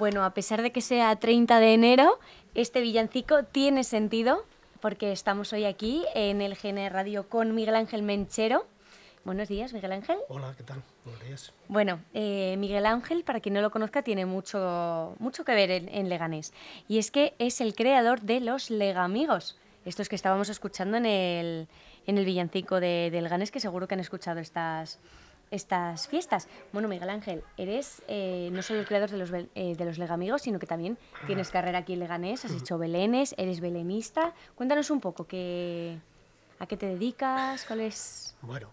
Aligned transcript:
Bueno, 0.00 0.24
a 0.24 0.32
pesar 0.32 0.62
de 0.62 0.72
que 0.72 0.80
sea 0.80 1.14
30 1.14 1.60
de 1.60 1.74
enero, 1.74 2.18
este 2.54 2.80
villancico 2.80 3.42
tiene 3.42 3.84
sentido 3.84 4.46
porque 4.80 5.12
estamos 5.12 5.52
hoy 5.52 5.66
aquí 5.66 6.06
en 6.14 6.40
el 6.40 6.56
GN 6.56 6.88
Radio 6.88 7.28
con 7.28 7.54
Miguel 7.54 7.76
Ángel 7.76 8.02
Menchero. 8.02 8.66
Buenos 9.24 9.48
días, 9.48 9.74
Miguel 9.74 9.92
Ángel. 9.92 10.16
Hola, 10.28 10.54
¿qué 10.56 10.62
tal? 10.62 10.82
Buenos 11.04 11.22
días. 11.22 11.52
Bueno, 11.68 12.00
eh, 12.14 12.56
Miguel 12.56 12.86
Ángel, 12.86 13.24
para 13.24 13.40
quien 13.40 13.52
no 13.52 13.60
lo 13.60 13.70
conozca, 13.70 14.00
tiene 14.00 14.24
mucho, 14.24 15.16
mucho 15.18 15.44
que 15.44 15.54
ver 15.54 15.70
en, 15.70 16.08
Leganés. 16.08 16.54
Y 16.88 16.96
es 16.96 17.10
que 17.10 17.34
es 17.38 17.60
el 17.60 17.74
creador 17.74 18.22
de 18.22 18.40
los 18.40 18.70
Legamigos, 18.70 19.58
estos 19.84 20.08
que 20.08 20.16
estábamos 20.16 20.48
escuchando 20.48 20.96
en 20.96 21.04
el, 21.04 21.68
en 22.06 22.16
el 22.16 22.24
villancico 22.24 22.80
de, 22.80 23.10
de 23.12 23.20
Leganés, 23.20 23.50
que 23.50 23.60
seguro 23.60 23.86
que 23.86 23.96
han 23.96 24.00
escuchado 24.00 24.40
estas, 24.40 24.98
estas 25.50 26.08
fiestas. 26.08 26.48
Bueno, 26.72 26.88
Miguel 26.88 27.10
Ángel, 27.10 27.42
eres 27.56 28.02
eh, 28.08 28.50
no 28.52 28.62
solo 28.62 28.80
el 28.80 28.86
creador 28.86 29.10
de 29.10 29.18
los, 29.18 29.30
eh, 29.32 29.74
de 29.76 29.84
los 29.84 29.98
Legamigos, 29.98 30.42
sino 30.42 30.58
que 30.58 30.66
también 30.66 30.98
tienes 31.26 31.50
carrera 31.50 31.78
aquí 31.78 31.94
en 31.94 32.00
Leganés, 32.00 32.44
has 32.44 32.52
hecho 32.52 32.78
belenes, 32.78 33.34
eres 33.38 33.60
belenista. 33.60 34.34
Cuéntanos 34.54 34.90
un 34.90 35.00
poco 35.00 35.26
qué, 35.26 35.98
a 36.58 36.66
qué 36.66 36.76
te 36.76 36.86
dedicas, 36.86 37.64
cuál 37.64 37.80
es... 37.80 38.34
Bueno, 38.42 38.68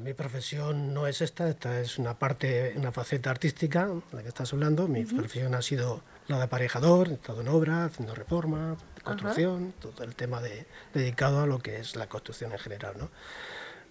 mi 0.00 0.14
profesión 0.14 0.94
no 0.94 1.06
es 1.06 1.20
esta, 1.20 1.48
esta 1.48 1.78
es 1.80 1.98
una 1.98 2.18
parte, 2.18 2.72
una 2.76 2.90
faceta 2.90 3.30
artística 3.30 3.86
de 3.86 4.02
la 4.12 4.22
que 4.22 4.28
estás 4.28 4.52
hablando. 4.52 4.88
Mi 4.88 5.04
profesión 5.04 5.54
ha 5.54 5.62
sido 5.62 6.02
la 6.26 6.38
de 6.38 6.44
aparejador, 6.44 7.08
he 7.10 7.14
estado 7.14 7.42
en 7.42 7.48
obra, 7.48 7.84
haciendo 7.84 8.14
reforma, 8.14 8.76
construcción, 9.02 9.74
todo 9.80 10.04
el 10.04 10.14
tema 10.14 10.40
de, 10.40 10.66
dedicado 10.94 11.42
a 11.42 11.46
lo 11.46 11.58
que 11.58 11.76
es 11.76 11.96
la 11.96 12.08
construcción 12.08 12.52
en 12.52 12.58
general, 12.58 12.94
¿no? 12.98 13.10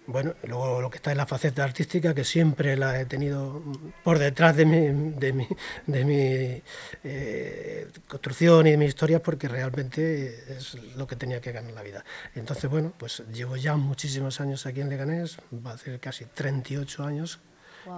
Bueno, 0.06 0.34
luego 0.42 0.82
lo 0.82 0.90
que 0.90 0.98
está 0.98 1.12
en 1.12 1.16
la 1.16 1.26
faceta 1.26 1.64
artística, 1.64 2.14
que 2.14 2.24
siempre 2.24 2.76
la 2.76 3.00
he 3.00 3.06
tenido 3.06 3.62
por 4.02 4.18
detrás 4.18 4.54
de 4.54 4.66
mi, 4.66 5.12
de 5.12 5.32
mi, 5.32 5.48
de 5.86 6.04
mi 6.04 6.62
eh, 7.04 7.88
construcción 8.06 8.66
y 8.66 8.72
de 8.72 8.76
mi 8.76 8.84
historia, 8.84 9.22
porque 9.22 9.48
realmente 9.48 10.56
es 10.58 10.74
lo 10.96 11.06
que 11.06 11.16
tenía 11.16 11.40
que 11.40 11.52
ganar 11.52 11.72
la 11.72 11.82
vida. 11.82 12.04
Entonces, 12.34 12.70
bueno, 12.70 12.92
pues 12.98 13.22
llevo 13.32 13.56
ya 13.56 13.76
muchísimos 13.76 14.42
años 14.42 14.66
aquí 14.66 14.82
en 14.82 14.90
Leganés, 14.90 15.38
va 15.66 15.72
a 15.72 15.78
ser 15.78 15.98
casi 16.00 16.26
38 16.26 17.02
años 17.02 17.40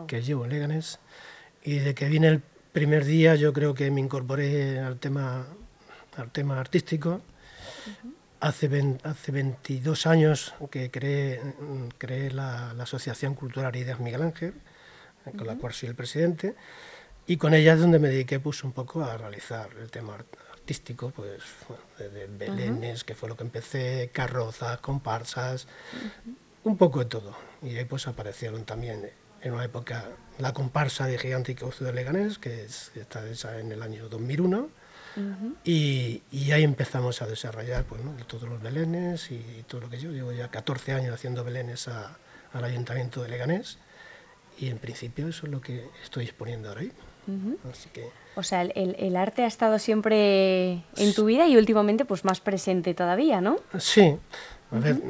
que 0.07 0.23
llevo 0.23 0.45
en 0.45 0.51
Leganés, 0.51 1.01
y 1.65 1.79
de 1.79 1.93
que 1.95 2.07
vine 2.09 2.29
el 2.29 2.43
primer 2.73 3.05
día 3.05 3.34
yo 3.34 3.53
creo 3.53 3.75
que 3.75 3.91
me 3.91 4.01
incorporé 4.01 4.79
al 4.79 5.01
tema, 5.01 5.47
al 6.17 6.31
tema 6.31 6.61
artístico. 6.61 7.21
Hace, 8.41 8.98
hace 9.03 9.33
22 9.33 10.06
años 10.06 10.55
que 10.70 10.91
creé, 10.91 11.41
creé 11.98 12.31
la, 12.31 12.70
Asociación 12.73 13.34
Cultural 13.34 13.75
Ideas 13.75 13.98
Miguel 13.98 14.23
Ángel, 14.23 14.55
con 15.37 15.47
la 15.47 15.56
cual 15.56 15.73
soy 15.73 15.89
el 15.89 15.95
presidente, 15.95 16.55
y 17.27 17.39
con 17.39 17.55
ella 17.55 17.75
es 17.75 17.81
donde 17.81 17.98
me 17.98 18.09
dediqué 18.09 18.39
pues, 18.39 18.62
un 18.62 18.73
poco 18.73 19.03
a 19.03 19.17
realizar 19.17 19.70
el 19.81 19.91
tema 19.91 20.17
artístico, 20.53 21.11
pues 21.11 21.43
de, 21.98 22.27
belenes, 22.27 23.05
que 23.05 23.15
fue 23.15 23.28
lo 23.28 23.37
que 23.37 23.45
empecé, 23.45 24.11
carrozas, 24.12 24.78
comparsas, 24.78 25.67
un 26.65 26.77
poco 26.77 27.00
de 27.00 27.06
todo. 27.06 27.37
Y 27.62 27.77
ahí 27.77 27.84
pues 27.84 28.06
aparecieron 28.06 28.65
también 28.65 29.11
en 29.43 29.53
una 29.53 29.65
época 29.65 30.09
la 30.39 30.53
comparsa 30.53 31.06
de 31.06 31.19
Gigántico 31.19 31.71
de 31.81 31.93
Leganés, 31.93 32.39
que 32.39 32.65
es, 32.65 32.93
está 32.95 33.27
hecha 33.28 33.59
en 33.59 33.73
el 33.73 33.83
año 33.83 34.09
2001, 34.09 34.69
y, 35.64 36.22
ahí 36.53 36.62
empezamos 36.62 37.22
a 37.22 37.27
desarrollar 37.27 37.84
pues, 37.84 38.00
todos 38.27 38.48
los 38.48 38.62
belenes 38.62 39.31
y 39.31 39.64
todo 39.67 39.83
lo 39.83 39.91
que 39.91 39.98
yo. 39.98 40.11
Llevo 40.11 40.33
ya 40.33 40.48
14 40.48 40.92
años 40.92 41.14
haciendo 41.14 41.45
belenes 41.45 41.89
al 41.89 42.64
Ayuntamiento 42.64 43.22
de 43.22 43.28
Leganés 43.28 43.78
y 44.59 44.69
en 44.69 44.78
principio 44.78 45.28
eso 45.28 45.47
es 45.47 45.53
lo 45.53 45.60
que 45.60 45.88
estoy 46.03 46.25
exponiendo 46.25 46.69
ahora. 46.69 46.82
O 48.37 48.43
sea, 48.43 48.62
el, 48.62 49.16
arte 49.16 49.43
ha 49.43 49.47
estado 49.47 49.78
siempre 49.78 50.84
en 50.97 51.15
tu 51.15 51.25
vida 51.25 51.47
y 51.48 51.56
últimamente 51.56 52.04
pues 52.04 52.25
más 52.25 52.41
presente 52.41 52.94
todavía, 52.94 53.41
¿no? 53.41 53.59
Sí. 53.78 54.16
A 54.72 54.78
ver, 54.78 55.00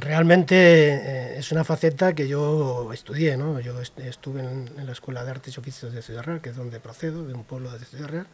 realmente 0.00 0.54
eh, 0.54 1.38
es 1.38 1.50
una 1.50 1.64
faceta 1.64 2.14
que 2.14 2.28
yo 2.28 2.92
estudié, 2.92 3.36
¿no? 3.36 3.58
Yo 3.60 3.80
estuve 3.80 4.40
en, 4.40 4.86
la 4.86 4.92
Escuela 4.92 5.24
de 5.24 5.30
Artes 5.30 5.56
y 5.56 5.60
Oficios 5.60 5.92
de 5.92 6.02
Ciudad 6.02 6.22
Real, 6.22 6.40
que 6.40 6.50
es 6.50 6.56
donde 6.56 6.78
procedo, 6.78 7.26
de 7.26 7.32
un 7.32 7.44
pueblo 7.44 7.70
de 7.70 7.84
Ciudad 7.84 8.08
Real, 8.08 8.26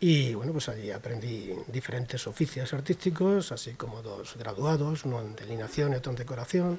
y 0.00 0.34
bueno, 0.34 0.52
pues 0.52 0.68
allí 0.68 0.90
aprendí 0.90 1.52
diferentes 1.66 2.26
oficios 2.26 2.72
artísticos, 2.72 3.50
así 3.50 3.72
como 3.72 4.00
dos 4.00 4.36
graduados, 4.36 5.04
uno 5.04 5.20
en 5.20 5.34
delineación 5.34 5.92
y 5.92 5.96
otro 5.96 6.12
en 6.12 6.18
decoración. 6.18 6.78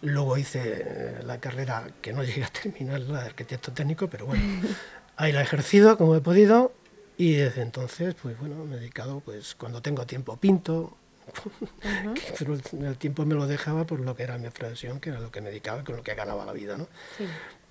Luego 0.00 0.38
hice 0.38 0.60
eh, 0.64 1.22
la 1.24 1.38
carrera 1.38 1.86
que 2.00 2.12
no 2.12 2.22
llegué 2.24 2.44
a 2.44 2.48
terminar, 2.48 3.00
la 3.00 3.20
de 3.20 3.26
arquitecto 3.26 3.72
técnico, 3.72 4.08
pero 4.08 4.26
bueno, 4.26 4.42
ahí 5.16 5.32
la 5.32 5.40
he 5.40 5.44
ejercido 5.44 5.98
como 5.98 6.16
he 6.16 6.20
podido 6.20 6.72
y 7.16 7.34
desde 7.34 7.62
entonces, 7.62 8.14
pues 8.20 8.38
bueno, 8.38 8.64
me 8.64 8.76
he 8.76 8.78
dedicado, 8.78 9.20
pues 9.20 9.54
cuando 9.54 9.82
tengo 9.82 10.06
tiempo 10.06 10.36
pinto, 10.38 10.96
pero 12.38 12.54
el 12.54 12.96
tiempo 12.96 13.26
me 13.26 13.34
lo 13.34 13.46
dejaba 13.46 13.84
por 13.84 14.00
lo 14.00 14.16
que 14.16 14.22
era 14.22 14.38
mi 14.38 14.48
profesión, 14.48 14.98
que 14.98 15.10
era 15.10 15.20
lo 15.20 15.30
que 15.30 15.42
me 15.42 15.50
dedicaba, 15.50 15.84
con 15.84 15.96
lo 15.96 16.02
que 16.02 16.14
ganaba 16.14 16.46
la 16.46 16.52
vida, 16.52 16.78
¿no? 16.78 16.88
Sí. 17.18 17.26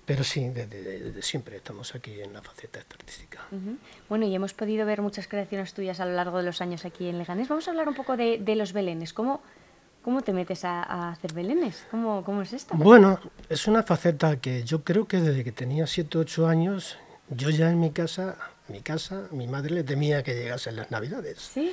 Pero 0.06 0.22
sí, 0.22 0.50
desde, 0.50 1.22
siempre 1.22 1.56
estamos 1.56 1.94
aquí 1.94 2.20
en 2.20 2.32
la 2.32 2.42
faceta 2.42 2.80
artística. 2.80 3.40
Bueno, 4.08 4.26
y 4.26 4.34
hemos 4.34 4.52
podido 4.52 4.84
ver 4.84 5.00
muchas 5.00 5.28
creaciones 5.28 5.72
tuyas 5.72 6.00
a 6.00 6.06
lo 6.06 6.12
largo 6.12 6.38
de 6.38 6.44
los 6.44 6.60
años 6.60 6.84
aquí 6.84 7.08
en 7.08 7.18
Leganés. 7.18 7.48
Vamos 7.48 7.66
a 7.68 7.70
hablar 7.70 7.88
un 7.88 7.94
poco 7.94 8.16
de, 8.16 8.42
los 8.54 8.72
belenes. 8.72 9.14
¿Cómo, 9.14 9.40
¿Cómo 10.02 10.20
te 10.20 10.32
metes 10.32 10.64
a, 10.64 11.10
hacer 11.10 11.32
belenes? 11.32 11.86
¿Cómo, 11.90 12.22
¿Cómo, 12.22 12.42
es 12.42 12.52
esto? 12.52 12.74
Bueno, 12.76 13.18
es 13.48 13.66
una 13.66 13.82
faceta 13.82 14.36
que 14.40 14.62
yo 14.62 14.84
creo 14.84 15.06
que 15.06 15.20
desde 15.20 15.42
que 15.42 15.52
tenía 15.52 15.86
7 15.86 16.18
o 16.18 16.20
8 16.20 16.46
años, 16.48 16.98
yo 17.30 17.48
ya 17.48 17.70
en 17.70 17.80
mi 17.80 17.90
casa, 17.90 18.36
mi 18.68 18.82
casa, 18.82 19.28
mi 19.30 19.46
madre 19.46 19.74
le 19.74 19.84
temía 19.84 20.22
que 20.22 20.34
llegasen 20.34 20.76
las 20.76 20.90
navidades. 20.90 21.38
¿Sí? 21.40 21.72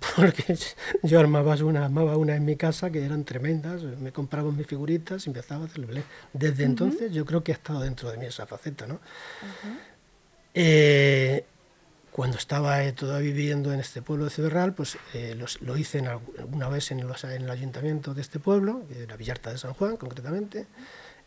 porque 0.16 0.56
yo 1.02 1.20
armaba 1.20 1.54
una, 1.56 1.84
armaba 1.84 2.16
una 2.16 2.34
en 2.34 2.44
mi 2.44 2.56
casa 2.56 2.90
que 2.90 3.04
eran 3.04 3.24
tremendas, 3.24 3.82
me 3.82 4.12
compraba 4.12 4.50
mis 4.50 4.66
figuritas 4.66 5.26
y 5.26 5.30
empezaba 5.30 5.64
a 5.64 5.66
hacer 5.66 5.84
el 5.84 6.02
Desde 6.32 6.64
entonces 6.64 7.12
yo 7.12 7.24
creo 7.26 7.44
que 7.44 7.52
ha 7.52 7.54
estado 7.54 7.80
dentro 7.80 8.10
de 8.10 8.18
mí 8.18 8.26
esa 8.26 8.46
faceta, 8.46 8.86
¿no? 8.86 9.00
Eh, 10.54 11.44
cuando 12.10 12.38
estaba 12.38 12.82
eh, 12.84 12.92
todavía 12.92 13.32
viviendo 13.32 13.72
en 13.72 13.80
este 13.80 14.02
pueblo 14.02 14.24
de 14.24 14.30
Ciudad 14.30 14.50
Real, 14.50 14.74
pues 14.74 14.98
eh, 15.14 15.38
lo 15.60 15.76
hice 15.76 15.98
en, 15.98 16.08
alguna 16.08 16.68
vez 16.68 16.90
en, 16.90 17.00
en, 17.00 17.42
el 17.42 17.50
ayuntamiento 17.50 18.14
de 18.14 18.22
este 18.22 18.38
pueblo, 18.38 18.82
de 18.88 19.06
la 19.06 19.16
Villarta 19.16 19.50
de 19.50 19.58
San 19.58 19.74
Juan 19.74 19.96
concretamente, 19.96 20.66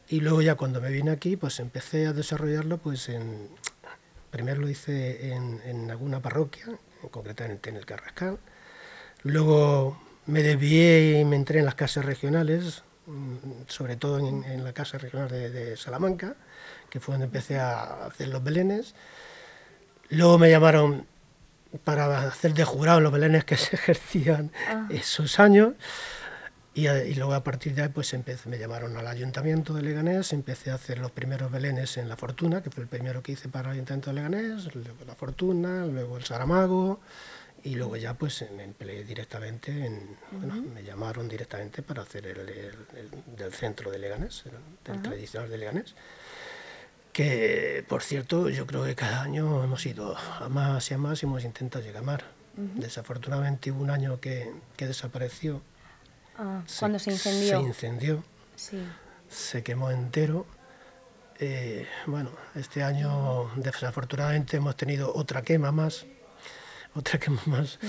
y 0.09 0.19
luego 0.19 0.41
ya 0.41 0.55
cuando 0.55 0.81
me 0.81 0.89
vine 0.89 1.11
aquí, 1.11 1.37
pues 1.37 1.59
empecé 1.59 2.07
a 2.07 2.13
desarrollarlo, 2.13 2.79
pues 2.79 3.07
en, 3.07 3.47
primero 4.29 4.61
lo 4.61 4.69
hice 4.69 5.31
en, 5.31 5.61
en 5.63 5.89
alguna 5.89 6.21
parroquia, 6.21 6.65
concretamente 7.11 7.69
en 7.69 7.77
el 7.77 7.85
Carrascal, 7.85 8.39
Luego 9.23 9.97
me 10.25 10.43
desvié 10.43 11.19
y 11.19 11.25
me 11.25 11.35
entré 11.35 11.59
en 11.59 11.65
las 11.65 11.75
casas 11.75 12.05
regionales, 12.05 12.83
mm, 13.07 13.35
sobre 13.67 13.95
todo 13.95 14.19
en, 14.19 14.63
la 14.63 14.73
casa 14.73 14.97
regional 14.97 15.29
de, 15.29 15.75
Salamanca, 15.77 16.35
que 16.89 16.99
fue 16.99 17.13
donde 17.13 17.25
empecé 17.25 17.59
a 17.59 18.05
hacer 18.05 18.27
los 18.27 18.43
belenes. 18.43 18.95
Luego 20.09 20.37
me 20.37 20.49
llamaron 20.49 21.07
para 21.83 22.27
hacer 22.27 22.53
de 22.53 22.65
jurado 22.65 22.99
los 22.99 23.11
belenes 23.11 23.45
que 23.45 23.57
se 23.57 23.75
ejercían 23.75 24.51
ah. 24.69 24.87
esos 24.89 25.39
años. 25.39 25.73
Y, 26.75 26.87
luego 27.13 27.35
a 27.35 27.43
partir 27.43 27.75
de 27.75 27.83
ahí 27.83 27.89
pues 27.89 28.15
me 28.47 28.57
llamaron 28.57 28.97
al 28.97 29.05
ayuntamiento 29.05 29.75
de 29.75 29.83
Leganés, 29.83 30.33
empecé 30.33 30.71
a 30.71 30.75
hacer 30.75 30.97
los 30.97 31.11
primeros 31.11 31.51
belenes 31.51 31.97
en 31.97 32.09
La 32.09 32.17
Fortuna, 32.17 32.63
que 32.63 32.71
fue 32.71 32.81
el 32.81 32.89
primero 32.89 33.21
que 33.21 33.33
hice 33.33 33.47
para 33.47 33.69
el 33.69 33.73
ayuntamiento 33.75 34.09
de 34.09 34.15
Leganés, 34.15 34.73
luego 34.73 35.05
La 35.05 35.13
Fortuna, 35.13 35.85
luego 35.85 36.17
el 36.17 36.23
Saramago, 36.23 36.99
y 37.63 37.75
luego 37.75 37.95
ya 37.95 38.13
pues 38.13 38.45
me 38.55 38.63
empleé 38.63 39.03
directamente, 39.03 39.85
en, 39.85 40.17
bueno, 40.31 40.55
me 40.55 40.83
llamaron 40.83 41.29
directamente 41.29 41.81
para 41.81 42.01
hacer 42.01 42.25
el, 42.27 42.45
del 43.37 43.53
centro 43.53 43.89
de 43.89 43.99
Leganés, 43.99 44.43
del 44.83 45.01
tradicional 45.01 45.49
de 45.49 45.57
Leganés, 45.57 45.95
que 47.13 47.85
por 47.87 48.03
cierto 48.03 48.49
yo 48.49 48.67
creo 48.67 48.83
que 48.83 48.95
cada 48.95 49.21
año 49.21 49.63
hemos 49.63 49.85
ido 49.85 50.17
a 50.17 50.49
más 50.49 50.91
y 50.91 50.93
a 50.93 50.97
más 50.97 51.23
y 51.23 51.25
hemos 51.25 51.43
intentado 51.43 51.83
llegar 51.83 52.03
a 52.03 52.05
más. 52.05 52.21
Desafortunadamente 52.55 53.71
hubo 53.71 53.81
un 53.81 53.89
año 53.89 54.19
que, 54.19 54.51
que 54.77 54.85
desapareció. 54.85 55.61
Ah, 56.37 56.63
cuando 56.79 56.99
se 56.99 57.11
incendió. 57.11 57.59
Se 57.59 57.65
incendió. 57.65 58.23
Sí. 58.55 58.83
Se 59.27 59.63
quemó 59.63 59.89
entero. 59.89 60.45
Eh, 61.39 61.87
bueno, 62.05 62.29
este 62.53 62.83
año 62.83 63.49
desafortunadamente 63.55 64.57
hemos 64.57 64.75
tenido 64.75 65.15
otra 65.15 65.41
quema 65.41 65.71
más 65.71 66.05
otra 66.95 67.19
que 67.19 67.29
más, 67.45 67.79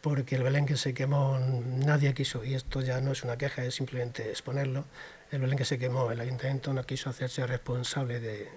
porque 0.00 0.36
el 0.36 0.42
Belén 0.42 0.66
que 0.66 0.76
se 0.76 0.94
quemó 0.94 1.38
nadie 1.38 2.12
quiso, 2.14 2.44
y 2.44 2.54
esto 2.54 2.80
ya 2.80 3.00
no 3.00 3.12
es 3.12 3.22
una 3.22 3.36
queja, 3.36 3.64
es 3.64 3.74
simplemente 3.74 4.30
exponerlo, 4.30 4.84
el 5.30 5.40
Belén 5.40 5.56
que 5.56 5.64
se 5.64 5.78
quemó, 5.78 6.10
el 6.10 6.20
ayuntamiento 6.20 6.72
no 6.72 6.84
quiso 6.84 7.08
hacerse 7.08 7.46
responsable 7.46 8.20
de, 8.20 8.50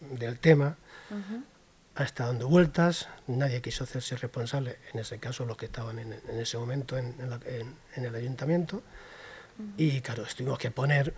del 0.00 0.38
tema, 0.38 0.76
ha 1.94 2.04
estado 2.04 2.30
dando 2.30 2.48
vueltas, 2.48 3.08
nadie 3.26 3.62
quiso 3.62 3.84
hacerse 3.84 4.16
responsable, 4.16 4.78
en 4.92 5.00
ese 5.00 5.18
caso 5.18 5.44
los 5.46 5.56
que 5.56 5.66
estaban 5.66 5.98
en, 5.98 6.12
ese 6.38 6.58
momento 6.58 6.98
en, 6.98 7.14
el 7.96 8.14
ayuntamiento, 8.14 8.82
y 9.76 10.00
claro, 10.00 10.24
tuvimos 10.36 10.58
que 10.58 10.70
poner, 10.70 11.14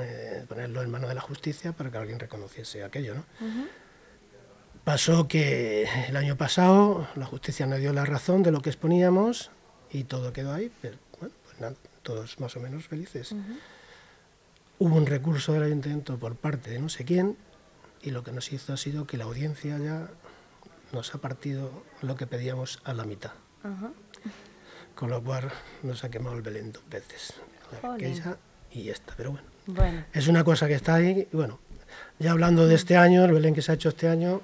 eh, 0.00 0.44
ponerlo 0.48 0.82
en 0.82 0.90
manos 0.90 1.08
de 1.08 1.14
la 1.14 1.22
justicia 1.22 1.72
para 1.72 1.90
que 1.90 1.98
alguien 1.98 2.18
reconociese 2.18 2.84
aquello, 2.84 3.14
¿no? 3.14 3.24
Pasó 4.84 5.28
que 5.28 5.88
el 6.08 6.16
año 6.16 6.36
pasado 6.36 7.06
la 7.16 7.26
justicia 7.26 7.66
nos 7.66 7.78
dio 7.78 7.92
la 7.92 8.04
razón 8.04 8.42
de 8.42 8.50
lo 8.50 8.60
que 8.60 8.70
exponíamos 8.70 9.50
y 9.90 10.04
todo 10.04 10.32
quedó 10.32 10.52
ahí, 10.52 10.72
pero 10.80 10.96
bueno, 11.20 11.34
pues 11.44 11.60
nada, 11.60 11.74
todos 12.02 12.40
más 12.40 12.56
o 12.56 12.60
menos 12.60 12.86
felices. 12.86 13.34
Hubo 14.78 14.96
un 14.96 15.06
recurso 15.06 15.52
del 15.52 15.64
ayuntamiento 15.64 16.18
por 16.18 16.36
parte 16.36 16.70
de 16.70 16.78
no 16.78 16.88
sé 16.88 17.04
quién 17.04 17.36
y 18.02 18.10
lo 18.10 18.24
que 18.24 18.32
nos 18.32 18.52
hizo 18.52 18.72
ha 18.72 18.76
sido 18.76 19.06
que 19.06 19.16
la 19.16 19.24
audiencia 19.24 19.78
ya 19.78 20.08
nos 20.92 21.14
ha 21.14 21.18
partido 21.18 21.70
lo 22.02 22.16
que 22.16 22.26
pedíamos 22.26 22.80
a 22.84 22.92
la 22.92 23.04
mitad. 23.04 23.32
Con 24.94 25.10
lo 25.10 25.22
cual 25.22 25.50
nos 25.82 26.04
ha 26.04 26.10
quemado 26.10 26.36
el 26.36 26.42
Belén 26.42 26.72
dos 26.72 26.82
veces. 26.88 27.34
Aquella 27.82 28.36
y 28.70 28.88
esta, 28.90 29.14
pero 29.16 29.30
bueno. 29.30 29.46
Bueno. 29.66 30.04
Es 30.12 30.26
una 30.26 30.44
cosa 30.44 30.66
que 30.66 30.74
está 30.74 30.94
ahí. 30.94 31.28
Y 31.32 31.36
bueno, 31.36 31.60
ya 32.18 32.32
hablando 32.32 32.66
de 32.66 32.74
este 32.74 32.96
año, 32.96 33.24
el 33.24 33.32
Belén 33.32 33.54
que 33.54 33.62
se 33.62 33.72
ha 33.72 33.74
hecho 33.74 33.90
este 33.90 34.08
año, 34.08 34.40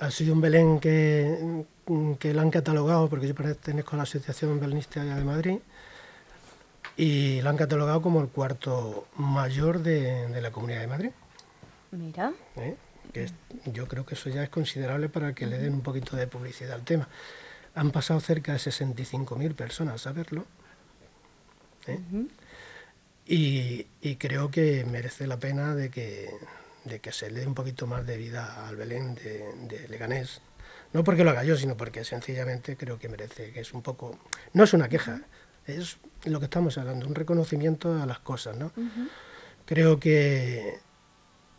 ha 0.00 0.10
sido 0.10 0.34
un 0.34 0.40
Belén 0.40 0.78
que, 0.80 1.64
que 2.18 2.34
lo 2.34 2.40
han 2.40 2.50
catalogado, 2.50 3.08
porque 3.08 3.28
yo 3.28 3.34
pertenezco 3.34 3.92
a 3.94 3.96
la 3.98 4.02
Asociación 4.04 4.60
Belenista 4.60 5.02
de 5.04 5.24
Madrid, 5.24 5.58
y 6.96 7.40
lo 7.42 7.50
han 7.50 7.56
catalogado 7.56 8.00
como 8.02 8.20
el 8.22 8.28
cuarto 8.28 9.06
mayor 9.16 9.80
de, 9.80 10.28
de 10.28 10.40
la 10.40 10.50
Comunidad 10.50 10.80
de 10.80 10.86
Madrid. 10.86 11.10
Mira. 11.92 12.32
¿Eh? 12.56 12.74
Que 13.12 13.24
es- 13.24 13.34
yo 13.66 13.86
creo 13.86 14.04
que 14.06 14.14
eso 14.14 14.30
ya 14.30 14.42
es 14.42 14.48
considerable 14.48 15.08
para 15.08 15.34
que 15.34 15.46
le 15.46 15.58
den 15.58 15.74
un 15.74 15.82
poquito 15.82 16.16
de 16.16 16.26
publicidad 16.26 16.72
al 16.72 16.82
tema. 16.84 17.08
Han 17.74 17.90
pasado 17.90 18.20
cerca 18.20 18.52
de 18.52 18.58
65.000 18.58 19.54
personas 19.54 20.06
a 20.06 20.12
verlo. 20.12 20.46
¿eh? 21.86 21.98
y, 23.26 23.86
y 24.00 24.16
creo 24.16 24.50
que 24.50 24.84
merece 24.84 25.26
la 25.26 25.38
pena 25.38 25.74
de 25.74 25.90
que, 25.90 26.28
de 26.86 27.00
que 27.00 27.12
se 27.12 27.30
le 27.30 27.40
dé 27.40 27.46
un 27.46 27.54
poquito 27.54 27.86
más 27.86 28.06
de 28.06 28.16
vida 28.16 28.66
al 28.66 28.76
Belén 28.76 29.14
de, 29.14 29.44
de 29.68 29.88
Leganés. 29.88 30.40
No 30.92 31.04
porque 31.04 31.24
lo 31.24 31.30
haga 31.30 31.44
yo, 31.44 31.56
sino 31.56 31.76
porque 31.76 32.04
sencillamente 32.04 32.76
creo 32.76 32.98
que 32.98 33.08
merece, 33.08 33.52
que 33.52 33.60
es 33.60 33.74
un 33.74 33.82
poco... 33.82 34.18
No 34.52 34.64
es 34.64 34.72
una 34.72 34.88
queja, 34.88 35.22
es 35.66 35.98
lo 36.24 36.38
que 36.38 36.46
estamos 36.46 36.78
hablando, 36.78 37.06
un 37.06 37.14
reconocimiento 37.14 38.00
a 38.00 38.06
las 38.06 38.20
cosas, 38.20 38.56
¿no? 38.56 38.72
Creo 39.64 39.98
que, 39.98 40.78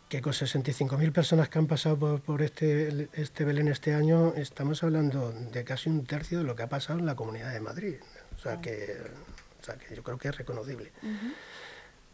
que 0.08 0.22
con 0.22 0.32
65.000 0.32 1.12
personas 1.12 1.48
que 1.48 1.58
han 1.58 1.66
pasado 1.66 1.98
por, 1.98 2.20
por 2.20 2.42
este, 2.42 3.08
este 3.12 3.44
Belén 3.44 3.68
este 3.68 3.94
año, 3.94 4.34
estamos 4.34 4.82
hablando 4.82 5.32
de 5.32 5.64
casi 5.64 5.90
un 5.90 6.06
tercio 6.06 6.38
de 6.38 6.44
lo 6.44 6.56
que 6.56 6.62
ha 6.62 6.68
pasado 6.68 6.98
en 6.98 7.06
la 7.06 7.14
Comunidad 7.14 7.52
de 7.52 7.60
Madrid. 7.60 7.96
O 8.36 8.38
sea, 8.40 8.60
que, 8.60 8.96
o 9.60 9.64
sea, 9.64 9.76
que 9.76 9.94
yo 9.94 10.02
creo 10.02 10.18
que 10.18 10.28
es 10.28 10.36
reconocible. 10.36 10.92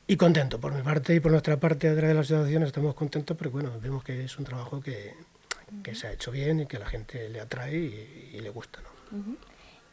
Y 0.07 0.17
contento, 0.17 0.61
por 0.61 0.73
mi 0.75 0.83
parte 0.83 1.15
y 1.15 1.21
por 1.21 1.33
nuestra 1.33 1.57
parte, 1.59 1.89
a 1.89 1.93
través 1.93 2.09
de 2.09 2.15
la 2.15 2.21
asociación, 2.21 2.63
estamos 2.63 2.95
contentos 2.95 3.37
porque 3.37 3.53
bueno, 3.53 3.73
vemos 3.81 4.05
que 4.05 4.25
es 4.25 4.39
un 4.39 4.45
trabajo 4.45 4.81
que, 4.81 5.15
que 5.83 5.95
se 5.95 6.09
ha 6.09 6.13
hecho 6.13 6.31
bien 6.31 6.61
y 6.61 6.67
que 6.67 6.77
a 6.77 6.81
la 6.81 6.87
gente 6.87 7.29
le 7.31 7.41
atrae 7.41 7.75
y, 7.75 8.37
y 8.37 8.41
le 8.41 8.51
gusta. 8.51 8.81
¿no? 8.81 9.37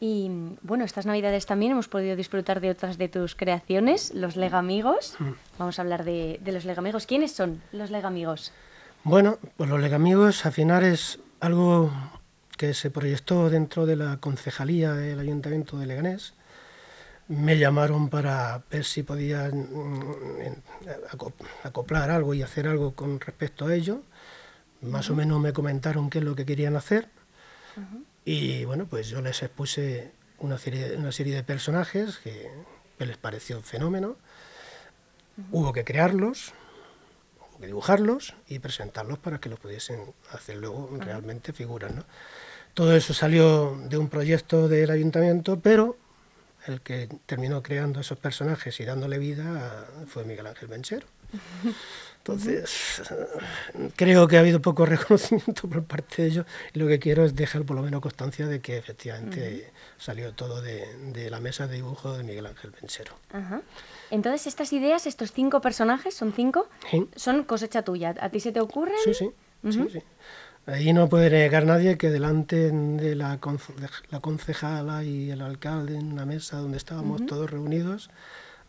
Y 0.00 0.28
bueno, 0.62 0.84
estas 0.84 1.06
navidades 1.06 1.46
también 1.46 1.72
hemos 1.72 1.88
podido 1.88 2.16
disfrutar 2.16 2.60
de 2.60 2.70
otras 2.70 2.98
de 2.98 3.08
tus 3.08 3.36
creaciones, 3.36 4.12
los 4.12 4.36
Legamigos. 4.36 5.16
Vamos 5.58 5.78
a 5.78 5.82
hablar 5.82 6.04
de, 6.04 6.40
de 6.42 6.52
los 6.52 6.64
Legamigos. 6.64 7.06
¿Quiénes 7.06 7.32
son 7.32 7.62
los 7.70 7.90
Legamigos? 7.90 8.52
Bueno, 9.04 9.38
pues 9.56 9.70
los 9.70 9.80
Legamigos 9.80 10.44
al 10.44 10.52
final 10.52 10.82
es 10.82 11.20
algo 11.40 11.92
que 12.58 12.74
se 12.74 12.90
proyectó 12.90 13.48
dentro 13.48 13.86
de 13.86 13.96
la 13.96 14.16
concejalía 14.18 14.92
del 14.92 15.20
Ayuntamiento 15.20 15.78
de 15.78 15.86
Leganés. 15.86 16.34
Me 17.32 17.56
llamaron 17.56 18.10
para 18.10 18.62
ver 18.70 18.84
si 18.84 19.02
podían 19.02 19.56
mm, 19.56 20.54
acoplar 21.62 22.10
algo 22.10 22.34
y 22.34 22.42
hacer 22.42 22.68
algo 22.68 22.94
con 22.94 23.20
respecto 23.20 23.66
a 23.66 23.74
ello. 23.74 24.02
Más 24.82 25.08
o 25.08 25.16
menos 25.16 25.40
me 25.40 25.54
comentaron 25.54 26.10
qué 26.10 26.18
es 26.18 26.24
lo 26.24 26.34
que 26.34 26.44
querían 26.44 26.76
hacer. 26.76 27.08
Y 28.26 28.66
bueno, 28.66 28.86
pues 28.86 29.08
yo 29.08 29.22
les 29.22 29.42
expuse 29.42 30.12
una 30.40 30.58
serie, 30.58 30.94
una 30.98 31.10
serie 31.10 31.34
de 31.34 31.42
personajes 31.42 32.18
que, 32.18 32.50
que 32.98 33.06
les 33.06 33.16
pareció 33.16 33.56
un 33.56 33.62
fenómeno. 33.62 34.16
Hubo 35.52 35.72
que 35.72 35.84
crearlos, 35.84 36.52
hubo 37.40 37.60
que 37.60 37.66
dibujarlos 37.66 38.34
y 38.46 38.58
presentarlos 38.58 39.18
para 39.18 39.38
que 39.38 39.48
los 39.48 39.58
pudiesen 39.58 40.12
hacer 40.32 40.58
luego 40.58 40.90
realmente 40.98 41.54
figuras. 41.54 41.94
¿no? 41.94 42.04
Todo 42.74 42.94
eso 42.94 43.14
salió 43.14 43.74
de 43.88 43.96
un 43.96 44.08
proyecto 44.08 44.68
del 44.68 44.90
ayuntamiento, 44.90 45.60
pero 45.60 45.96
el 46.66 46.80
que 46.80 47.08
terminó 47.26 47.62
creando 47.62 48.00
esos 48.00 48.18
personajes 48.18 48.78
y 48.80 48.84
dándole 48.84 49.18
vida 49.18 49.86
fue 50.06 50.24
Miguel 50.24 50.46
Ángel 50.46 50.68
Benchero. 50.68 51.06
Entonces, 52.18 53.02
creo 53.96 54.28
que 54.28 54.36
ha 54.36 54.40
habido 54.40 54.60
poco 54.62 54.86
reconocimiento 54.86 55.62
por 55.68 55.82
parte 55.84 56.22
de 56.22 56.28
ellos 56.28 56.46
y 56.72 56.78
lo 56.78 56.86
que 56.86 56.98
quiero 57.00 57.24
es 57.24 57.34
dejar 57.34 57.64
por 57.64 57.74
lo 57.76 57.82
menos 57.82 58.00
constancia 58.00 58.46
de 58.46 58.60
que 58.60 58.76
efectivamente 58.76 59.72
salió 59.98 60.32
todo 60.32 60.62
de, 60.62 60.86
de 61.12 61.30
la 61.30 61.40
mesa 61.40 61.66
de 61.66 61.76
dibujo 61.76 62.16
de 62.16 62.22
Miguel 62.22 62.46
Ángel 62.46 62.70
Benchero. 62.70 63.12
Ajá. 63.32 63.62
Entonces, 64.10 64.46
estas 64.46 64.72
ideas, 64.72 65.06
estos 65.06 65.32
cinco 65.32 65.60
personajes, 65.60 66.14
son 66.14 66.32
cinco, 66.32 66.68
Sí. 66.90 67.08
son 67.16 67.42
cosecha 67.44 67.82
tuya. 67.82 68.14
¿A 68.20 68.28
ti 68.28 68.38
se 68.40 68.52
te 68.52 68.60
ocurren? 68.60 68.94
Sí, 69.02 69.14
sí, 69.14 69.30
sí, 69.70 69.88
sí. 69.90 70.02
Ahí 70.66 70.92
no 70.92 71.08
puede 71.08 71.28
negar 71.30 71.66
nadie 71.66 71.98
que 71.98 72.10
delante 72.10 72.70
de 72.70 73.14
la, 73.16 73.40
la 74.10 74.20
concejala 74.20 75.02
y 75.02 75.30
el 75.30 75.42
alcalde 75.42 75.96
en 75.96 76.12
una 76.12 76.24
mesa 76.24 76.58
donde 76.58 76.76
estábamos 76.78 77.26
todos 77.26 77.50
reunidos, 77.50 78.10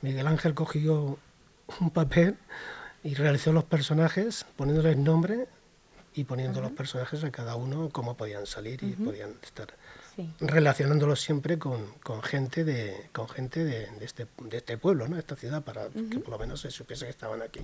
Miguel 0.01 0.25
Ángel 0.27 0.55
cogió 0.55 1.19
un 1.79 1.89
papel 1.91 2.35
y 3.03 3.13
realizó 3.13 3.53
los 3.53 3.63
personajes 3.65 4.45
poniéndoles 4.55 4.97
nombre 4.97 5.47
y 6.15 6.23
poniendo 6.23 6.61
los 6.61 6.71
personajes 6.71 7.23
a 7.23 7.31
cada 7.31 7.55
uno 7.55 7.89
cómo 7.91 8.15
podían 8.17 8.45
salir 8.47 8.83
y 8.83 8.91
podían 8.93 9.31
estar 9.43 9.67
Sí. 10.15 10.31
relacionándolos 10.41 11.21
siempre 11.21 11.57
con, 11.57 11.87
con 12.03 12.21
gente 12.21 12.63
de 12.63 13.09
con 13.13 13.27
gente 13.27 13.65
de, 13.65 13.87
de 13.97 14.05
este, 14.05 14.27
de 14.43 14.57
este 14.57 14.77
pueblo, 14.77 15.07
¿no? 15.07 15.15
de 15.15 15.21
esta 15.21 15.35
ciudad, 15.35 15.63
para 15.63 15.89
que 15.89 16.19
por 16.19 16.29
lo 16.29 16.37
menos 16.37 16.61
se 16.61 16.69
supiese 16.69 17.05
que 17.05 17.09
estaban 17.09 17.41
aquí. 17.41 17.61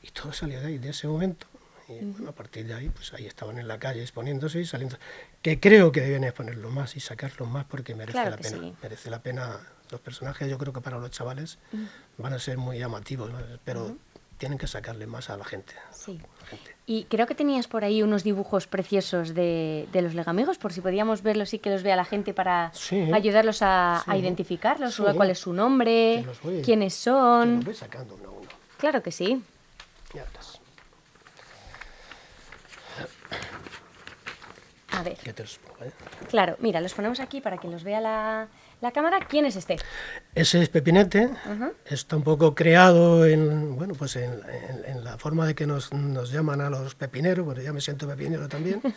Y 0.00 0.12
todo 0.12 0.32
salió 0.32 0.60
de 0.60 0.66
ahí, 0.68 0.78
de 0.78 0.90
ese 0.90 1.08
momento. 1.08 1.48
Y 1.88 2.04
bueno, 2.04 2.30
a 2.30 2.32
partir 2.32 2.66
de 2.66 2.74
ahí, 2.74 2.88
pues 2.88 3.12
ahí 3.12 3.26
estaban 3.26 3.58
en 3.58 3.66
la 3.68 3.78
calle 3.78 4.02
exponiéndose 4.02 4.60
y 4.60 4.66
saliendo. 4.66 4.96
Que 5.42 5.58
creo 5.60 5.90
que 5.92 6.00
deben 6.00 6.24
exponerlo 6.24 6.70
más 6.70 6.96
y 6.96 7.00
sacarlos 7.00 7.48
más 7.48 7.64
porque 7.64 7.94
merece 7.94 8.12
Claro 8.12 8.30
la 8.30 8.36
pena. 8.36 8.58
sí. 8.58 8.74
Merece 8.82 9.10
la 9.10 9.20
pena. 9.22 9.60
Los 9.90 10.00
personajes, 10.00 10.48
yo 10.48 10.56
creo 10.56 10.72
que 10.72 10.80
para 10.80 10.98
los 10.98 11.10
chavales 11.10 11.58
van 12.16 12.32
a 12.32 12.38
ser 12.38 12.56
muy 12.56 12.78
llamativos, 12.78 13.30
pero 13.64 13.94
tienen 14.38 14.56
que 14.58 14.66
sacarle 14.66 15.06
más 15.06 15.28
a 15.28 15.36
la 15.36 15.44
gente. 15.44 15.74
Sí. 15.92 16.18
a 16.18 16.40
la 16.42 16.46
gente. 16.46 16.74
Y 16.86 17.04
creo 17.04 17.26
que 17.26 17.34
tenías 17.34 17.68
por 17.68 17.84
ahí 17.84 18.02
unos 18.02 18.24
dibujos 18.24 18.66
preciosos 18.66 19.34
de, 19.34 19.86
de 19.92 20.02
los 20.02 20.14
legamigos, 20.14 20.56
por 20.58 20.72
si 20.72 20.80
podíamos 20.80 21.22
verlos 21.22 21.52
y 21.52 21.58
que 21.58 21.68
los 21.70 21.82
vea 21.82 21.94
la 21.94 22.04
gente 22.06 22.32
para 22.32 22.70
Sí. 22.74 23.10
ayudarlos 23.12 23.60
a, 23.62 24.02
a 24.10 24.16
identificarlos, 24.16 24.94
Sí. 24.94 25.02
cuál 25.14 25.30
es 25.30 25.38
su 25.40 25.52
nombre, 25.52 26.24
voy- 26.42 26.62
quiénes 26.62 26.94
son. 26.94 27.60
voy 27.60 27.74
sacando 27.74 28.14
uno 28.14 28.28
a 28.28 28.32
uno. 28.32 28.48
Claro 28.78 29.02
que 29.02 29.12
sí. 29.12 29.42
Ya 30.14 30.24
verás. 30.24 30.58
A 35.02 35.04
ver, 35.04 35.16
Que 35.18 35.32
te 35.32 35.42
los 35.42 35.58
pongo, 35.58 35.84
¿eh? 35.84 35.92
claro, 36.30 36.56
mira, 36.60 36.80
los 36.80 36.94
ponemos 36.94 37.18
aquí 37.20 37.40
para 37.40 37.58
que 37.58 37.66
los 37.68 37.82
vea 37.84 38.00
la, 38.00 38.48
la 38.80 38.90
cámara. 38.92 39.18
¿Quién 39.28 39.44
es 39.46 39.56
este? 39.56 39.76
Ese 40.34 40.62
es 40.62 40.68
Pepinete, 40.68 41.28
está 41.86 42.16
un 42.16 42.22
poco 42.22 42.54
creado 42.54 43.26
en, 43.26 43.76
bueno, 43.76 43.94
pues 43.94 44.16
en, 44.16 44.32
en- 44.32 44.84
en 44.86 45.04
la 45.04 45.18
forma 45.18 45.46
de 45.46 45.54
que 45.54 45.66
nos, 45.66 45.92
nos 45.92 46.30
llaman 46.30 46.60
a 46.60 46.70
los 46.70 46.94
pepineros, 46.94 47.44
bueno, 47.44 47.60
ya 47.62 47.72
me 47.72 47.80
siento 47.80 48.06
pepinero 48.06 48.48
también. 48.48 48.80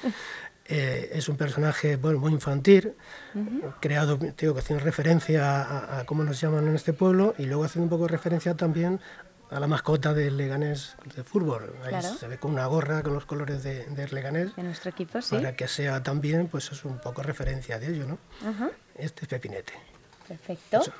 Eh, 0.67 1.11
es 1.13 1.29
un 1.29 1.37
personaje 1.37 1.95
bueno, 1.95 2.17
muy 2.17 2.31
infantil, 2.31 2.95
creado, 3.79 4.17
digo, 4.17 4.55
que 4.55 4.59
haciendo 4.61 4.83
referencia 4.83 5.61
a, 5.61 5.99
a 5.99 6.05
cómo 6.07 6.23
nos 6.23 6.41
llaman 6.41 6.67
en 6.67 6.73
este 6.73 6.91
pueblo 6.91 7.35
y 7.37 7.45
luego 7.45 7.65
haciendo 7.65 7.83
un 7.83 7.89
poco 7.91 8.07
referencia 8.07 8.55
también 8.55 8.99
a 9.51 9.59
la 9.59 9.67
mascota 9.67 10.13
del 10.13 10.37
Leganés 10.37 10.95
de 11.15 11.23
fútbol. 11.23 11.75
Ahí 11.83 11.89
Claro. 11.89 12.15
se 12.17 12.27
ve 12.27 12.37
con 12.39 12.51
una 12.51 12.65
gorra 12.65 13.03
con 13.03 13.13
los 13.13 13.25
colores 13.25 13.63
de, 13.63 13.87
Leganés 14.11 14.55
De 14.55 14.63
nuestro 14.63 14.89
equipo, 14.91 15.21
sí. 15.21 15.35
para 15.35 15.55
que 15.55 15.67
sea 15.67 16.01
también, 16.03 16.47
pues 16.47 16.71
es 16.71 16.83
un 16.85 16.99
poco 16.99 17.21
referencia 17.23 17.79
de 17.79 17.87
ello, 17.93 18.05
¿no? 18.07 18.17
Ajá, 18.47 18.71
Este 18.95 19.21
es 19.23 19.27
Pepinete. 19.27 19.73
perfecto. 20.27 20.81
Eso. 20.81 20.91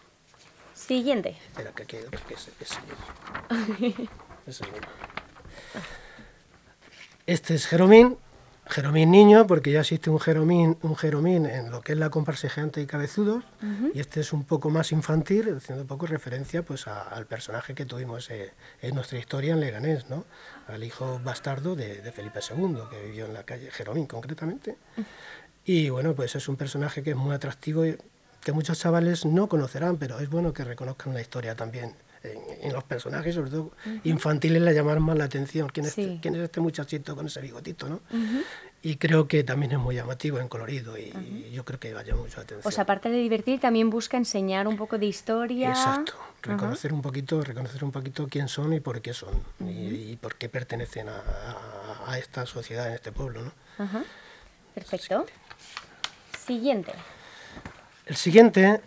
Siguiente. 0.74 1.38
Espera, 1.48 1.72
que 1.72 1.84
aquí 1.84 1.96
hay 1.98 2.04
otro 2.04 2.20
que 2.28 2.34
es, 2.34 2.50
es 2.60 2.72
el 2.78 3.88
mismo. 3.88 4.10
Es 4.46 4.62
el 4.62 4.72
mismo. 4.72 4.88
Este 7.26 7.56
es 7.56 7.66
Jeromín, 7.66 8.18
Jeromín 8.68 9.12
niño, 9.12 9.46
porque 9.46 9.72
ya 9.72 9.82
existe 9.82 10.10
un 10.10 10.20
Jeromín, 10.20 10.78
un 10.82 10.96
Jeromín 10.96 11.46
en 11.46 11.70
lo 11.70 11.82
que 11.82 11.92
es 11.94 11.98
la 12.00 12.10
comparsa 12.10 12.50
gigante 12.50 12.82
y 12.82 12.88
cabezudos, 12.88 13.44
y 13.94 14.00
este 14.00 14.22
es 14.22 14.34
un 14.34 14.44
poco 14.44 14.70
más 14.72 14.92
infantil, 14.92 15.56
haciendo 15.58 15.84
un 15.84 15.88
poco 15.88 16.08
referencia 16.08 16.64
pues 16.64 16.88
a- 16.88 17.04
al 17.04 17.28
personaje 17.28 17.76
que 17.76 17.86
tuvimos 17.86 18.30
eh, 18.32 18.54
en 18.82 18.96
nuestra 18.96 19.20
historia 19.20 19.54
en 19.54 19.60
Leganés, 19.60 20.10
¿no? 20.10 20.26
Al 20.68 20.84
hijo 20.84 21.20
bastardo 21.24 21.76
de, 21.76 22.02
de 22.02 22.12
Felipe 22.12 22.40
II, 22.42 22.76
que 22.90 23.06
vivió 23.06 23.26
en 23.28 23.34
la 23.36 23.44
calle 23.44 23.70
Jeromín 23.72 24.08
concretamente. 24.08 24.78
Y 25.64 25.90
bueno, 25.90 26.14
pues 26.16 26.36
es 26.36 26.48
un 26.48 26.56
personaje 26.56 27.04
que 27.04 27.12
es 27.12 27.16
muy 27.16 27.36
atractivo 27.36 27.86
y 27.86 27.98
que 28.44 28.52
muchos 28.52 28.80
chavales 28.80 29.26
no 29.26 29.48
conocerán, 29.48 29.98
pero 29.98 30.20
es 30.20 30.30
bueno 30.30 30.54
que 30.54 30.64
reconozcan 30.64 31.14
la 31.14 31.22
historia 31.22 31.56
también. 31.56 31.94
En, 32.32 32.40
en 32.62 32.74
los 32.74 32.84
personajes, 32.84 33.36
sobre 33.36 33.52
todo 33.52 33.72
infantiles, 34.04 34.62
le 34.62 34.74
llaman 34.74 35.02
más 35.02 35.18
la 35.18 35.26
atención. 35.26 35.70
¿Quién, 35.70 35.86
es 35.86 35.94
Sí. 35.94 36.02
este, 36.02 36.20
quién 36.22 36.36
es 36.36 36.42
este 36.42 36.60
muchachito 36.60 37.16
con 37.16 37.28
ese 37.28 37.42
bigotito? 37.42 37.88
¿no? 37.90 38.02
y 38.86 38.98
creo 38.98 39.28
que 39.28 39.44
también 39.44 39.72
es 39.72 39.80
muy 39.80 39.96
llamativo 39.96 40.40
en 40.40 40.48
colorido 40.48 40.96
y 40.96 41.50
yo 41.52 41.66
creo 41.66 41.80
que 41.80 41.92
vaya 41.92 42.14
mucho 42.14 42.40
atención. 42.40 42.62
O 42.66 42.70
sea, 42.70 42.84
aparte 42.84 43.10
de 43.10 43.18
divertir, 43.18 43.60
también 43.60 43.90
busca 43.90 44.16
enseñar 44.16 44.68
un 44.68 44.78
poco 44.78 45.00
de 45.00 45.08
historia. 45.08 45.70
Exacto, 45.70 46.14
reconocer 46.44 46.94
un 46.94 47.02
poquito, 47.02 47.42
reconocer 47.42 47.84
un 47.84 47.92
poquito 47.92 48.28
quién 48.30 48.48
son 48.48 48.74
y 48.74 48.80
por 48.80 49.02
qué 49.02 49.16
son 49.16 49.42
y, 49.60 50.16
por 50.18 50.36
qué 50.36 50.50
pertenecen 50.50 51.10
a, 51.10 52.16
esta 52.20 52.46
sociedad, 52.46 52.88
en 52.88 52.94
este 52.94 53.12
pueblo, 53.12 53.42
¿no? 53.42 53.52
Perfecto. 54.76 55.26
Siguiente. 56.38 56.94
El 58.06 58.16
siguiente 58.18 58.82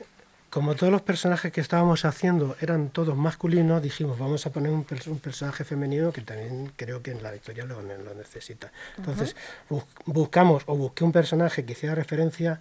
como 0.58 0.74
todos 0.74 0.90
los 0.90 1.02
personajes 1.02 1.52
que 1.52 1.60
estábamos 1.60 2.04
haciendo 2.04 2.56
eran 2.60 2.88
todos 2.88 3.16
masculinos, 3.16 3.80
dijimos, 3.80 4.18
vamos 4.18 4.44
a 4.44 4.50
poner 4.50 4.72
un, 4.72 4.82
personaje 4.82 5.62
femenino 5.62 6.10
que 6.10 6.22
también 6.22 6.72
creo 6.74 7.00
que 7.00 7.12
en 7.12 7.22
la 7.22 7.32
historia 7.32 7.64
lo, 7.64 7.80
necesita. 7.80 8.72
Entonces, 8.96 9.36
buscamos 10.04 10.64
o 10.66 10.76
busqué 10.76 11.04
un 11.04 11.12
personaje 11.12 11.64
que 11.64 11.74
hiciera 11.74 11.94
referencia 11.94 12.60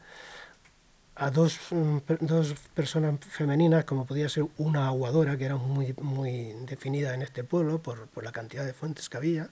a 1.15 1.31
dos, 1.31 1.57
mm, 1.71 1.97
dos, 2.19 2.53
personas 2.75 3.19
femeninas, 3.21 3.83
como 3.85 4.05
podía 4.05 4.29
ser 4.29 4.45
una 4.59 4.85
aguadora, 4.85 5.35
que 5.35 5.45
era 5.45 5.55
muy, 5.55 5.95
muy 5.99 6.53
definida 6.67 7.15
en 7.15 7.23
este 7.23 7.43
pueblo 7.43 7.79
por, 7.79 8.05
por 8.09 8.23
la 8.23 8.31
cantidad 8.31 8.63
de 8.63 8.73
fuentes 8.73 9.09
que 9.09 9.17
había, 9.17 9.49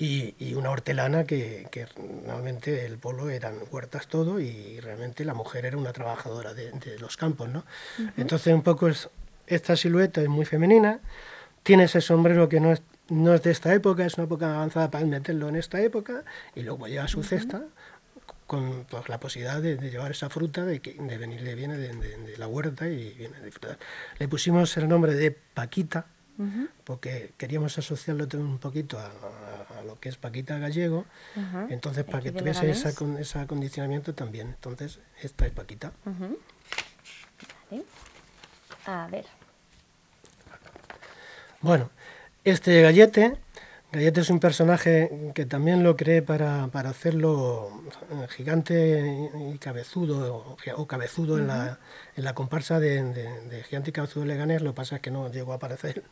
y, 0.00 0.54
una 0.54 0.70
hortelana 0.70 1.24
que, 1.24 1.68
que, 1.70 1.86
normalmente 2.24 2.86
el 2.86 2.96
pueblo 2.96 3.28
eran 3.28 3.56
huertas 3.70 4.06
todo 4.06 4.40
y 4.40 4.80
realmente 4.80 5.26
la 5.26 5.34
mujer 5.34 5.66
era 5.66 5.76
una 5.76 5.92
trabajadora 5.92 6.54
de, 6.54 6.98
los 6.98 7.18
campos, 7.18 7.50
¿no? 7.50 7.64
Entonces 8.16 8.54
un 8.54 8.62
poco 8.62 8.88
es, 8.88 9.10
esta 9.46 9.76
silueta 9.76 10.22
es 10.22 10.28
muy 10.28 10.46
femenina, 10.46 11.00
tiene 11.62 11.84
ese 11.84 12.00
sombrero 12.00 12.48
que 12.48 12.60
no 12.60 12.72
es, 12.72 12.82
no 13.10 13.34
es 13.34 13.42
de 13.42 13.50
esta 13.50 13.74
época, 13.74 14.06
es 14.06 14.14
una 14.14 14.24
época 14.24 14.54
avanzada 14.54 14.90
para 14.90 15.04
meterlo 15.04 15.50
en 15.50 15.56
esta 15.56 15.80
época 15.82 16.24
y 16.54 16.62
luego 16.62 16.86
lleva 16.86 17.06
su 17.06 17.22
cesta 17.22 17.62
con 18.46 18.86
pues, 18.88 19.06
la 19.10 19.20
posibilidad 19.20 19.60
de, 19.60 19.76
llevar 19.76 20.12
esa 20.12 20.30
fruta 20.30 20.64
de 20.64 20.80
que 20.80 20.94
de 20.94 21.18
venirle 21.18 21.54
viene 21.54 21.76
de, 21.76 22.36
la 22.38 22.48
huerta 22.48 22.88
y 22.88 23.12
viene 23.18 23.36
a 23.36 23.40
disfrutar. 23.42 23.78
Le 24.18 24.28
pusimos 24.28 24.74
el 24.78 24.88
nombre 24.88 25.14
de 25.14 25.30
Paquita, 25.30 26.06
porque 26.84 27.32
queríamos 27.36 27.76
asociarlo 27.78 28.26
un 28.34 28.58
poquito 28.58 28.98
a, 28.98 29.10
lo 29.86 29.98
que 29.98 30.08
es 30.08 30.16
Paquita 30.16 30.58
Gallego, 30.58 31.06
entonces 31.68 32.04
para 32.04 32.20
que 32.20 32.32
tuviese 32.32 32.70
esa, 32.70 32.94
con, 32.94 33.16
ese 33.18 33.38
acondicionamiento 33.38 34.14
también. 34.14 34.48
Entonces, 34.48 35.00
esta 35.22 35.46
es 35.46 35.52
Paquita. 35.52 35.92
A 38.86 39.06
ver. 39.08 39.26
Bueno, 41.60 41.90
este 42.44 42.80
gallete 42.82 43.36
Gallete 43.92 44.20
es 44.20 44.30
un 44.30 44.38
personaje 44.38 45.32
que 45.34 45.46
también 45.46 45.82
lo 45.82 45.96
creé 45.96 46.22
para, 46.22 46.68
para 46.68 46.90
hacerlo 46.90 47.82
eh, 48.10 48.26
gigante 48.30 49.28
y 49.52 49.58
cabezudo, 49.58 50.56
o, 50.76 50.86
cabezudo 50.86 51.38
en, 51.38 51.48
la, 51.48 51.80
en, 52.14 52.24
la, 52.24 52.34
comparsa 52.34 52.78
de, 52.78 53.02
de, 53.02 53.64
Gigante 53.64 53.90
y 53.90 53.92
Cabezudo 53.92 54.24
Leganés, 54.24 54.62
lo 54.62 54.70
que 54.70 54.76
pasa 54.76 54.96
es 54.96 55.02
que 55.02 55.10
no 55.10 55.30
llegó 55.30 55.52
a 55.52 55.56
aparecer. 55.56 56.04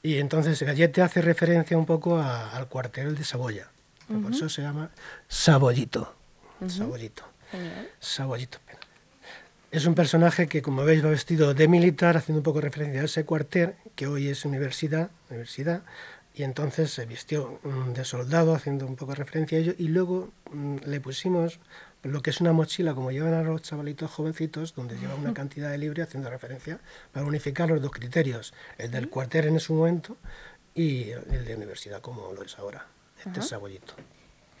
Y 0.00 0.18
entonces 0.18 0.62
Gallete 0.62 1.02
hace 1.02 1.22
referencia 1.22 1.76
un 1.76 1.86
poco 1.86 2.20
al 2.20 2.68
cuartel 2.68 3.16
de 3.16 3.24
Saboya, 3.24 3.68
por 4.06 4.32
eso 4.32 4.48
se 4.48 4.62
llama 4.62 4.90
Sabollito. 5.26 6.14
Sabollito. 6.68 7.24
Sabollito. 7.98 8.58
Es 9.72 9.86
un 9.86 9.94
personaje 9.94 10.48
que, 10.48 10.60
como 10.60 10.84
veis, 10.84 11.04
va 11.04 11.08
vestido 11.08 11.54
de 11.54 11.66
militar, 11.66 12.16
haciendo 12.16 12.40
un 12.40 12.44
poco 12.44 12.60
referencia 12.60 13.00
a 13.00 13.06
ese 13.06 13.24
cuartel, 13.24 13.74
que 13.96 14.06
hoy 14.06 14.28
es 14.28 14.44
universidad, 14.44 15.10
universidad 15.30 15.82
y 16.34 16.44
entonces 16.44 16.90
se 16.90 17.04
vistió 17.04 17.60
de 17.94 18.04
soldado, 18.04 18.54
haciendo 18.54 18.86
un 18.86 18.96
poco 18.96 19.14
referencia 19.14 19.58
a 19.58 19.60
ello, 19.60 19.74
y 19.76 19.88
luego 19.88 20.30
mm, 20.50 20.76
le 20.86 21.00
pusimos 21.00 21.60
lo 22.02 22.22
que 22.22 22.30
es 22.30 22.40
una 22.40 22.52
mochila, 22.52 22.94
como 22.94 23.12
llevan 23.12 23.34
a 23.34 23.42
los 23.42 23.62
chavalitos 23.62 24.10
jovencitos, 24.10 24.74
donde 24.74 24.96
lleva 24.98 25.14
una 25.14 25.34
cantidad 25.34 25.70
de 25.70 25.78
libre, 25.78 26.02
haciendo 26.02 26.30
referencia, 26.30 26.80
para 27.12 27.26
unificar 27.26 27.68
los 27.68 27.80
dos 27.80 27.92
criterios, 27.92 28.54
el 28.78 28.90
del 28.90 29.08
cuartel 29.08 29.46
en 29.46 29.56
ese 29.56 29.72
momento 29.72 30.16
y 30.74 31.10
el 31.10 31.44
de 31.44 31.54
universidad, 31.54 32.00
como 32.00 32.32
lo 32.32 32.42
es 32.42 32.58
ahora, 32.58 32.86
este 33.24 33.40
es 33.40 33.48
sabollito. 33.48 33.94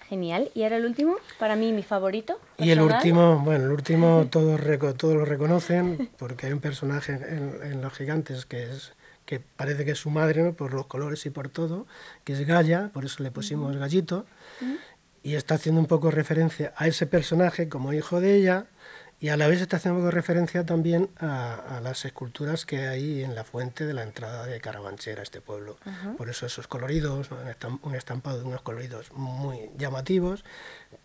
Genial. 0.08 0.50
¿Y 0.54 0.62
ahora 0.62 0.76
el 0.76 0.84
último? 0.84 1.16
Para 1.38 1.56
mí, 1.56 1.72
mi 1.72 1.82
favorito. 1.82 2.38
Y 2.58 2.70
el 2.70 2.82
último, 2.82 3.38
bueno, 3.38 3.64
el 3.64 3.70
último 3.78 4.28
todos, 4.30 4.60
todos 4.98 5.14
lo 5.14 5.24
reconocen, 5.24 6.10
porque 6.18 6.46
hay 6.46 6.52
un 6.52 6.60
personaje 6.60 7.12
en 7.14 7.80
Los 7.80 7.94
Gigantes 7.94 8.44
que 8.44 8.64
es 8.64 8.92
que 9.32 9.40
parece 9.40 9.86
que 9.86 9.92
es 9.92 9.98
su 9.98 10.10
madre 10.10 10.52
por 10.52 10.74
los 10.74 10.88
colores 10.88 11.24
y 11.24 11.30
por 11.30 11.48
todo, 11.48 11.86
que 12.22 12.34
es 12.34 12.46
Gaya, 12.46 12.90
por 12.92 13.06
eso 13.06 13.22
le 13.22 13.30
pusimos 13.30 13.74
Gallito, 13.74 14.26
y 15.22 15.36
está 15.36 15.54
haciendo 15.54 15.80
un 15.80 15.86
poco 15.86 16.10
referencia 16.10 16.74
a 16.76 16.86
ese 16.86 17.06
personaje 17.06 17.70
como 17.70 17.94
hijo 17.94 18.20
de 18.20 18.36
ella, 18.36 18.66
y 19.20 19.30
a 19.30 19.38
la 19.38 19.48
vez 19.48 19.62
está 19.62 19.78
haciendo 19.78 20.00
un 20.00 20.04
poco 20.04 20.10
referencia 20.10 20.66
también 20.66 21.08
a, 21.18 21.80
las 21.82 22.04
esculturas 22.04 22.66
que 22.66 22.88
hay 22.88 23.24
en 23.24 23.34
la 23.34 23.42
fuente 23.42 23.86
de 23.86 23.94
la 23.94 24.02
entrada 24.02 24.44
de 24.44 24.60
Carabanchera, 24.60 25.22
este 25.22 25.40
pueblo. 25.40 25.78
Por 26.18 26.28
eso 26.28 26.44
esos 26.44 26.66
coloridos, 26.66 27.30
un 27.82 27.94
estampado 27.94 28.38
de 28.38 28.44
unos 28.44 28.60
coloridos 28.60 29.12
muy 29.12 29.70
llamativos. 29.78 30.44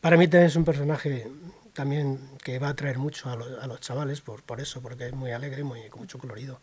Para 0.02 0.18
mí 0.18 0.28
también 0.28 0.48
es 0.48 0.56
un 0.58 0.66
personaje 0.66 1.32
también 1.78 2.20
que 2.44 2.58
va 2.58 2.70
a 2.70 2.72
atraer 2.72 2.98
mucho 2.98 3.30
a, 3.30 3.36
los 3.68 3.80
chavales 3.82 4.22
por, 4.22 4.42
por 4.42 4.60
eso, 4.60 4.82
porque 4.82 5.06
es 5.06 5.14
muy 5.14 5.30
alegre, 5.30 5.64
muy, 5.64 5.88
con 5.90 6.02
mucho 6.02 6.18
colorido. 6.18 6.60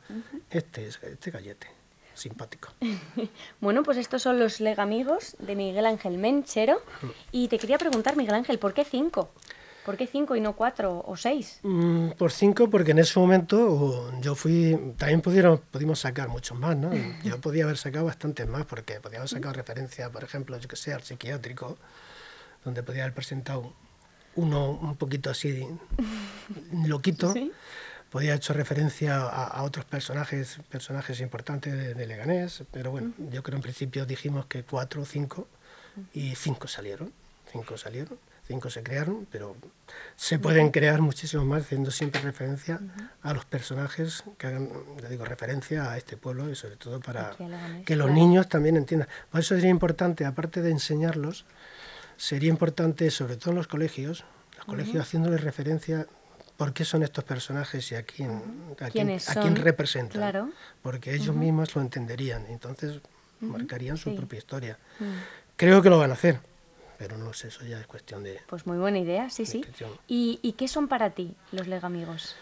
Este 0.51 0.89
es 0.89 0.99
este 1.05 1.31
gallete, 1.31 1.69
simpático. 2.15 2.71
bueno, 3.61 3.85
pues 3.85 3.97
estos 3.97 4.23
son 4.23 4.41
los 4.41 4.59
legamigos 4.59 5.37
de 5.39 5.55
Miguel 5.55 5.87
Ángel 5.87 6.19
Menchero. 6.19 6.83
Y 7.31 7.47
te 7.47 7.59
quería 7.61 7.79
preguntar, 7.79 8.17
Miguel 8.17 8.35
Ángel, 8.35 8.59
¿por 8.59 8.75
qué 8.75 8.85
cinco? 8.85 9.31
¿Por 9.85 9.97
qué 9.97 10.09
cinco 10.09 10.35
y 10.35 10.41
no 10.41 10.57
cuatro 10.57 11.05
o 11.07 11.17
seis? 11.17 11.61
Mm, 11.63 12.11
por 12.19 12.33
cinco, 12.33 12.69
porque 12.69 12.91
en 12.91 12.99
ese 12.99 13.17
momento 13.21 14.11
yo 14.21 14.35
fui. 14.35 14.95
También 14.99 15.21
pudieron, 15.21 15.59
pudimos 15.71 16.01
sacar 16.01 16.29
muchos 16.29 16.59
más, 16.59 16.77
¿no? 16.77 16.91
Yo 17.23 17.41
podía 17.41 17.63
haber 17.63 17.77
sacado 17.77 18.07
bastantes 18.07 18.49
más, 18.49 18.65
porque 18.65 18.99
podía 18.99 19.19
haber 19.19 19.29
sacado 19.29 19.55
referencia, 19.55 20.11
por 20.11 20.25
ejemplo, 20.25 20.59
yo 20.59 20.67
que 20.67 20.75
sé, 20.75 20.93
al 20.93 21.03
psiquiátrico, 21.03 21.79
donde 22.65 22.83
podía 22.83 23.05
haber 23.05 23.15
presentado 23.15 23.75
uno 24.37 24.71
un 24.71 24.97
poquito 24.97 25.31
así 25.31 25.67
loquito. 26.87 27.35
Podía 28.11 28.31
haber 28.31 28.39
hecho 28.39 28.53
referencia 28.53 29.21
a, 29.21 29.63
otros 29.65 29.85
personajes, 29.85 30.59
personajes 30.71 31.21
importantes 31.21 31.97
de, 31.97 32.07
Leganés, 32.07 32.63
pero 32.71 32.93
bueno, 32.93 33.13
yo 33.19 33.43
creo 33.43 33.57
en 33.57 33.63
principio 33.63 34.07
dijimos 34.07 34.47
que 34.47 34.63
cuatro 34.63 35.03
o 35.03 35.05
cinco 35.05 35.49
y 36.13 36.37
cinco 36.37 36.69
salieron, 36.69 37.13
cinco 37.51 37.77
salieron, 37.77 38.17
cinco 38.47 38.71
se 38.71 38.83
crearon, 38.83 39.27
pero 39.31 39.57
se 40.17 40.39
pueden 40.39 40.71
crear 40.71 41.01
muchísimos 41.01 41.47
más 41.47 41.63
haciendo 41.63 41.91
siempre 41.91 42.21
referencia 42.21 42.81
a 43.23 43.35
los 43.35 43.45
personajes 43.47 44.23
que 44.39 44.47
hagan, 44.47 44.69
le 45.03 45.09
digo, 45.09 45.25
referencia 45.25 45.91
a 45.91 45.97
este 45.97 46.17
pueblo 46.17 46.51
y 46.51 46.55
sobre 46.55 46.77
todo 46.77 47.01
para 47.01 47.33
que 47.85 47.97
los 47.97 48.11
niños 48.11 48.49
también 48.49 48.77
entiendan. 48.77 49.09
Por 49.31 49.41
eso 49.41 49.55
sería 49.55 49.71
importante, 49.71 50.25
aparte 50.25 50.63
de 50.63 50.71
enseñarlos, 50.71 51.47
sería 52.17 52.49
importante, 52.49 53.11
sobre 53.11 53.37
todo 53.37 53.51
en 53.51 53.57
los 53.57 53.67
colegios, 53.67 54.25
los 54.57 54.67
colegios 54.67 55.03
haciéndoles 55.03 55.43
referencia 55.43 56.07
por 56.57 56.73
qué 56.73 56.85
son 56.85 57.03
estos 57.03 57.25
personajes 57.25 57.91
y 57.93 57.95
a 57.95 58.03
quién, 58.05 58.75
a 58.81 58.91
quién, 58.91 59.11
a 59.11 59.35
quién 59.41 59.57
representan. 59.57 60.53
Porque 60.83 61.15
ellos 61.15 61.35
mismos 61.35 61.75
lo 61.75 61.83
entenderían, 61.83 62.47
entonces 62.47 63.01
marcarían 63.41 63.97
su 63.97 64.15
propia 64.15 64.39
historia. 64.39 64.79
Creo 65.57 65.83
que 65.83 65.91
lo 65.91 65.99
van 65.99 66.11
a 66.11 66.15
hacer, 66.15 66.41
pero 66.99 67.19
no 67.19 67.33
sé, 67.33 67.49
eso 67.49 67.65
ya 67.65 67.81
es 67.81 67.87
cuestión 67.87 68.23
de... 68.23 68.41
Pues 68.47 68.67
muy 68.67 68.79
buena 68.79 68.99
idea, 68.99 69.31
sí, 69.31 69.47
sí. 69.47 69.65
¿Y, 70.09 70.39
¿Y, 70.43 70.53
qué 70.53 70.69
son 70.69 70.89
para 70.89 71.11
ti 71.11 71.37
los 71.53 71.67
legamigos? 71.67 72.37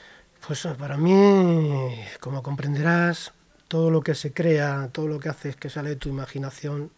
Pues 0.47 0.67
para 0.79 0.97
mí, 0.97 1.95
como 2.21 2.43
comprenderás, 2.43 3.33
todo 3.69 3.91
lo 3.91 4.03
que 4.03 4.15
se 4.15 4.33
crea, 4.33 4.91
todo 4.93 5.09
lo 5.09 5.19
que 5.19 5.29
haces 5.29 5.57
que 5.57 5.71
sale 5.71 5.91
de 5.91 5.97
tu 5.97 6.09
imaginación, 6.09 6.91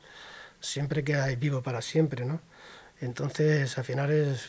siempre 0.61 1.05
queda 1.05 1.27
vivo 1.37 1.63
para 1.63 1.83
siempre, 1.83 2.25
¿no? 2.25 2.41
Entonces, 3.01 3.77
al 3.77 3.85
final 3.85 4.11
es, 4.11 4.49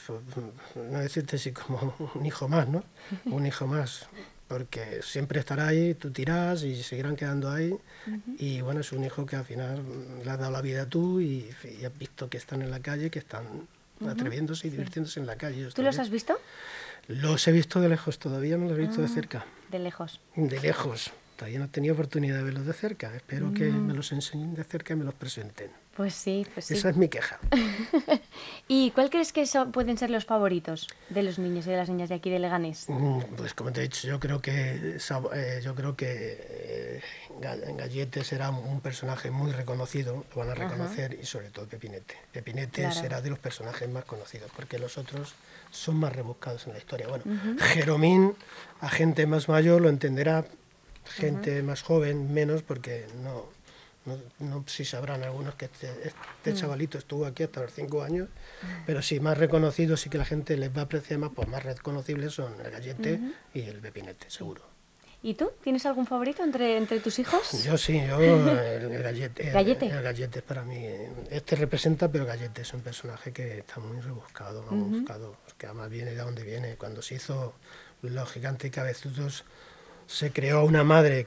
no 0.76 1.00
decirte 1.00 1.38
si 1.38 1.52
como 1.52 1.96
un 2.16 2.26
hijo 2.26 2.48
más, 2.48 2.68
¿no? 2.68 2.84
Un 3.26 3.46
hijo 3.46 3.68
más, 3.68 4.08
porque 4.48 5.02
siempre 5.02 5.40
estará 5.40 5.68
ahí, 5.68 5.94
tú 5.96 6.12
tiras 6.12 6.64
y 6.64 6.82
seguirán 6.84 7.16
quedando 7.16 7.52
ahí. 7.52 7.76
Y 8.38 8.62
bueno, 8.62 8.82
es 8.82 8.92
un 8.92 9.04
hijo 9.04 9.26
que 9.26 9.36
al 9.36 9.46
final 9.46 9.82
le 10.24 10.30
has 10.30 10.40
dado 10.40 10.52
la 10.52 10.62
vida 10.62 10.84
a 10.84 10.86
tú 10.86 11.20
y, 11.20 11.50
has 11.84 11.98
visto 11.98 12.30
que 12.30 12.38
están 12.38 12.62
en 12.62 12.72
la 12.72 12.80
calle, 12.80 13.10
que 13.10 13.20
están 13.20 13.68
atreviéndose 14.08 14.68
y 14.68 14.72
divirtiéndose 14.72 15.20
en 15.20 15.26
la 15.26 15.36
calle. 15.36 15.68
¿Tú 15.74 15.82
los 15.82 15.98
has 16.00 16.10
visto? 16.10 16.38
Los 17.08 17.48
he 17.48 17.52
visto 17.52 17.80
de 17.82 17.90
lejos, 17.90 18.20
todavía 18.20 18.58
no 18.58 18.66
los 18.66 18.78
he 18.78 18.82
visto 18.82 19.02
de 19.02 19.08
ah, 19.08 19.12
cerca. 19.14 19.46
De 19.72 19.80
lejos. 19.80 20.22
De 20.36 20.60
lejos. 20.60 21.12
Todavía 21.36 21.60
no 21.60 21.66
he 21.66 21.70
tenido 21.70 21.94
oportunidad 21.94 22.38
de 22.38 22.44
verlos 22.44 22.66
de 22.66 22.74
cerca. 22.74 23.14
Espero 23.16 23.54
que 23.54 23.66
me 23.66 23.94
los 23.94 24.12
enseñen 24.12 24.56
de 24.56 24.64
cerca 24.64 24.94
y 24.94 24.96
me 24.96 25.04
los 25.04 25.14
presenten. 25.14 25.70
Pues 25.96 26.14
sí, 26.14 26.46
pues 26.54 26.66
sí. 26.66 26.74
Esa 26.74 26.90
es 26.90 26.98
mi 26.98 27.08
queja. 27.08 27.40
¿Y 28.68 28.92
cuál 28.92 29.10
crees 29.10 29.32
que 29.32 29.46
pueden 29.72 29.98
ser 29.98 30.10
los 30.10 30.26
favoritos 30.26 30.90
de 31.10 31.24
los 31.24 31.40
niños 31.40 31.66
y 31.68 31.70
de 31.70 31.78
las 31.78 31.88
niñas 31.88 32.10
de 32.10 32.16
aquí 32.16 32.30
de 32.30 32.40
Leganés? 32.40 32.86
Mm, 32.90 33.20
pues 33.38 33.54
como 33.54 33.72
te 33.72 33.80
he 33.80 33.84
dicho, 33.84 34.06
yo 34.06 34.20
creo 34.20 34.42
que 34.42 34.98
eh, 34.98 35.62
yo 35.64 35.74
creo 35.74 35.96
que 35.96 36.06
eh, 36.10 37.02
Gallete 37.40 38.26
será 38.26 38.50
un 38.50 38.82
personaje 38.82 39.32
muy 39.32 39.54
reconocido, 39.54 40.26
lo 40.32 40.36
van 40.36 40.50
a 40.50 40.56
reconocer, 40.56 41.18
y 41.22 41.26
sobre 41.26 41.50
todo 41.50 41.66
Pepinete. 41.66 42.16
Pepinete 42.34 42.92
será 42.92 43.22
de 43.22 43.30
los 43.30 43.40
personajes 43.40 43.88
más 43.88 44.04
conocidos, 44.04 44.52
porque 44.54 44.78
los 44.80 44.98
otros 44.98 45.34
son 45.72 45.96
más 45.96 46.14
rebuscados 46.14 46.68
en 46.68 46.74
la 46.74 46.80
historia. 46.80 47.08
Bueno, 47.08 47.24
Jeromín, 47.74 48.36
a 48.82 48.90
gente 48.90 49.28
más 49.28 49.48
mayor 49.48 49.82
lo 49.82 49.88
entenderá, 49.88 50.44
gente 51.06 51.64
más 51.64 51.84
joven 51.84 52.34
menos, 52.34 52.64
porque 52.64 53.08
no, 53.24 53.55
no, 54.40 54.64
si 54.68 54.86
sabrán 54.86 55.24
algunos 55.24 55.56
que 55.56 55.66
este, 55.66 55.90
este 56.04 56.52
mm. 56.52 56.56
chavalito 56.56 56.98
estuvo 56.98 57.26
aquí 57.26 57.44
hasta 57.44 57.62
los 57.62 57.74
cinco 57.74 58.04
años, 58.04 58.30
pero 58.86 59.02
sí, 59.02 59.20
más 59.20 59.38
reconocidos 59.38 60.02
sí 60.02 60.10
que 60.10 60.18
la 60.18 60.26
gente 60.26 60.58
les 60.58 60.76
va 60.76 60.82
a 60.82 60.86
apreciar 60.86 61.20
más, 61.20 61.32
pues 61.36 61.48
más 61.48 61.64
reconocibles 61.64 62.34
son 62.34 62.54
el 62.64 62.72
gallete 62.72 63.20
y 63.54 63.62
el 63.62 63.80
pepinete, 63.80 64.30
seguro. 64.30 64.76
¿Y 65.26 65.34
tú? 65.34 65.50
¿Tienes 65.64 65.84
algún 65.88 66.06
favorito 66.06 66.44
entre, 66.44 66.78
entre 66.78 67.00
tus 67.00 67.18
hijos? 67.18 67.64
Yo 67.64 67.76
sí, 67.80 68.00
yo 68.08 68.20
el, 68.22 69.02
gallete. 69.02 69.50
¿Gallete? 69.50 69.88
El, 69.88 70.04
gallete 70.04 70.44
para 70.44 70.64
mí. 70.64 70.86
Este 71.32 71.56
representa, 71.56 72.12
pero 72.12 72.28
Gallete 72.28 72.62
es 72.62 72.72
un 72.76 72.82
personaje 72.82 73.34
que 73.34 73.58
está 73.58 73.80
muy 73.80 74.00
rebuscado, 74.02 74.62
buscado, 74.70 75.36
que 75.58 75.66
además 75.66 75.90
viene 75.90 76.12
de 76.12 76.18
donde 76.18 76.44
viene. 76.44 76.76
Cuando 76.76 77.02
se 77.02 77.16
hizo 77.16 77.56
Los 78.04 78.32
Gigantes 78.34 78.68
y 78.68 78.72
Cabezudos, 78.72 79.46
se 80.06 80.32
creó 80.32 80.64
una 80.64 80.84
madre 80.84 81.26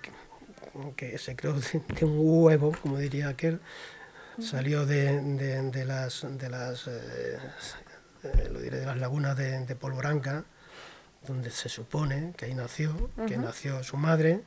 que 0.97 1.19
se 1.19 1.37
creó 1.37 1.55
de, 1.55 2.05
un 2.05 2.17
huevo, 2.19 2.73
como 2.83 2.99
diría 2.99 3.29
aquel, 3.29 3.61
salió 4.41 4.87
de, 4.87 5.21
de, 5.21 5.85
las, 5.85 6.27
de 6.29 6.49
las, 6.49 6.87
eh, 6.87 7.39
eh, 8.23 8.49
lo 8.53 8.61
diré, 8.61 8.79
de 8.79 8.87
las 8.87 8.97
lagunas 8.99 9.37
de, 9.37 9.65
de 9.65 9.77
Polvoranca, 9.77 10.45
donde 11.27 11.51
se 11.51 11.69
supone 11.69 12.33
que 12.37 12.47
ahí 12.47 12.55
nació, 12.55 13.11
que 13.27 13.37
nació 13.37 13.83
su 13.83 13.97
madre, 13.97 14.45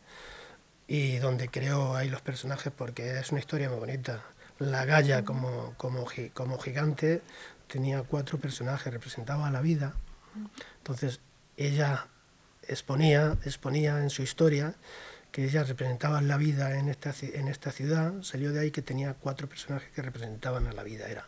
y 0.88 1.18
donde 1.18 1.48
creó 1.50 1.96
ahí 1.96 2.10
los 2.10 2.22
personajes, 2.22 2.72
porque 2.76 3.18
es 3.18 3.32
una 3.32 3.40
historia 3.40 3.70
muy 3.70 3.80
bonita. 3.80 4.24
La 4.60 4.86
Galla 4.86 5.24
como, 5.24 5.74
como, 5.78 6.06
como 6.34 6.58
gigante 6.58 7.22
tenía 7.68 8.04
cuatro 8.04 8.40
personajes, 8.40 8.92
representaba 8.92 9.50
la 9.52 9.62
vida. 9.62 9.94
Entonces 10.80 11.22
ella 11.58 12.08
exponía, 12.68 13.38
exponía 13.46 14.02
en 14.02 14.10
su 14.10 14.22
historia 14.22 14.76
que 15.32 15.46
ella 15.46 15.64
representaba 15.64 16.22
la 16.22 16.38
vida 16.38 16.78
en 16.78 16.90
esta, 16.90 17.14
en 17.22 17.48
esta 17.48 17.72
ciudad, 17.72 18.22
salió 18.22 18.52
de 18.52 18.60
ahí 18.60 18.72
que 18.72 18.82
tenía 18.82 19.14
cuatro 19.14 19.48
personajes 19.48 19.90
que 19.92 20.02
representaban 20.02 20.68
a 20.68 20.74
la 20.74 20.84
vida. 20.84 21.08
Era 21.08 21.28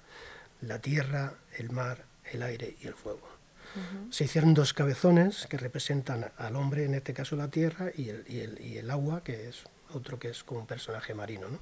la 0.62 0.80
tierra, 0.80 1.36
el 1.58 1.70
mar, 1.72 2.06
el 2.32 2.44
aire 2.44 2.76
y 2.82 2.88
el 2.88 2.94
fuego. 2.94 3.30
Se 4.12 4.26
hicieron 4.26 4.54
dos 4.54 4.74
cabezones 4.74 5.48
que 5.48 5.58
representan 5.58 6.32
al 6.38 6.56
hombre, 6.56 6.86
en 6.86 6.94
este 6.94 7.14
caso 7.14 7.36
la 7.36 7.48
tierra, 7.48 7.90
y 7.96 8.10
el, 8.10 8.24
y 8.28 8.42
el, 8.42 8.62
y 8.62 8.78
el 8.78 8.92
agua, 8.92 9.24
que 9.24 9.50
es 9.50 9.64
otro 9.92 10.20
que 10.20 10.30
es 10.30 10.44
como 10.44 10.60
un 10.60 10.68
personaje 10.68 11.16
marino. 11.16 11.48
¿no? 11.50 11.60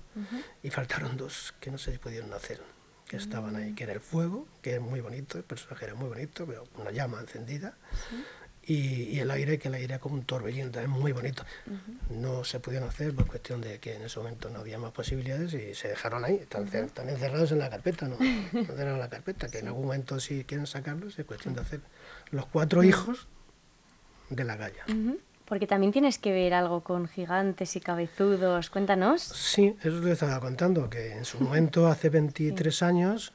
Y 0.62 0.72
faltaron 0.72 1.16
dos 1.16 1.54
que 1.62 1.72
no 1.72 1.78
se 1.78 1.98
pudieron 2.00 2.34
hacer, 2.34 2.62
que 3.08 3.16
estaban 3.16 3.56
ahí, 3.56 3.74
que 3.76 3.84
era 3.84 3.94
el 3.94 4.02
fuego, 4.02 4.46
que 4.62 4.76
es 4.76 4.82
muy 4.82 5.00
bonito, 5.00 5.38
el 5.38 5.46
personaje 5.46 5.86
era 5.86 5.96
muy 5.96 6.10
bonito, 6.10 6.46
pero 6.46 6.66
una 6.76 6.92
llama 6.92 7.22
encendida 7.22 7.78
y, 8.64 9.20
el 9.20 9.32
aire, 9.32 9.58
que 9.58 9.70
el 9.70 9.74
aire 9.74 10.00
como 10.00 10.16
un 10.16 10.24
torbellino, 10.24 10.80
es 10.80 10.88
muy 10.88 11.12
bonito. 11.12 11.44
No 12.10 12.44
se 12.44 12.60
pudieron 12.60 12.88
hacer 12.88 13.14
por 13.14 13.26
cuestión 13.26 13.62
de 13.62 13.80
que 13.80 13.96
en 13.96 14.04
ese 14.04 14.20
momento 14.20 14.50
no 14.50 14.60
había 14.60 14.78
más 14.78 14.92
posibilidades 14.92 15.54
y 15.54 15.74
se 15.74 15.88
dejaron 15.90 16.24
ahí, 16.24 16.36
están, 16.36 16.68
encerrados 17.10 17.52
en 17.52 17.60
la 17.60 17.70
carpeta, 17.70 18.08
no, 18.08 18.18
no 18.54 18.98
la 18.98 19.10
carpeta, 19.10 19.48
que 19.48 19.60
en 19.60 19.68
algún 19.68 19.86
momento 19.86 20.20
si 20.20 20.44
quieren 20.44 20.68
sacarlos 20.68 21.18
es 21.18 21.26
cuestión 21.26 21.56
de 21.56 21.62
hacer 21.62 21.82
los 22.30 22.46
cuatro 22.46 22.84
hijos 22.84 23.28
de 24.30 24.44
la 24.44 24.56
galla. 24.56 24.86
Porque 25.46 25.68
también 25.68 25.92
tienes 25.92 26.18
que 26.18 26.32
ver 26.32 26.54
algo 26.54 26.82
con 26.82 27.08
gigantes 27.08 27.76
y 27.76 27.82
cabezudos, 27.82 28.70
cuéntanos. 28.70 29.22
Sí, 29.22 29.76
eso 29.84 29.98
lo 29.98 30.12
estaba 30.12 30.40
contando, 30.40 30.90
que 30.90 31.14
en 31.14 31.26
su 31.26 31.40
momento, 31.42 31.88
hace 31.88 32.10
23 32.10 32.84
años, 32.84 33.34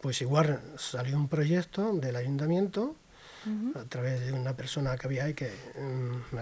pues 0.00 0.20
igual 0.20 0.60
salió 0.76 1.16
un 1.16 1.28
proyecto 1.28 1.92
del 1.92 2.16
ayuntamiento 2.16 2.96
a 3.74 3.84
través 3.84 4.26
de 4.26 4.32
una 4.32 4.56
persona 4.56 4.96
que 4.96 5.06
había 5.06 5.24
ahí 5.24 5.34
que 5.34 5.50
mm, 5.78 6.36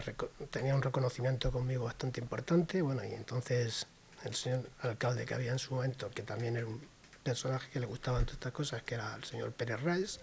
tenía 0.50 0.74
un 0.74 0.82
reconocimiento 0.82 1.50
conmigo 1.50 1.84
bastante 1.84 2.20
importante. 2.20 2.82
Bueno, 2.82 3.04
y 3.04 3.12
entonces 3.12 3.86
el 4.24 4.34
señor 4.34 4.68
alcalde 4.80 5.26
que 5.26 5.34
había 5.34 5.52
en 5.52 5.58
su 5.58 5.74
momento, 5.74 6.10
que 6.10 6.22
también 6.22 6.56
era 6.56 6.66
un 6.66 6.80
personaje 7.22 7.70
que 7.70 7.80
le 7.80 7.86
gustaban 7.86 8.24
todas 8.24 8.34
estas 8.34 8.52
cosas, 8.52 8.82
que 8.82 8.94
era 8.94 9.14
el 9.14 9.24
señor 9.24 9.52
Pérez 9.52 9.80
Reis, 9.82 10.20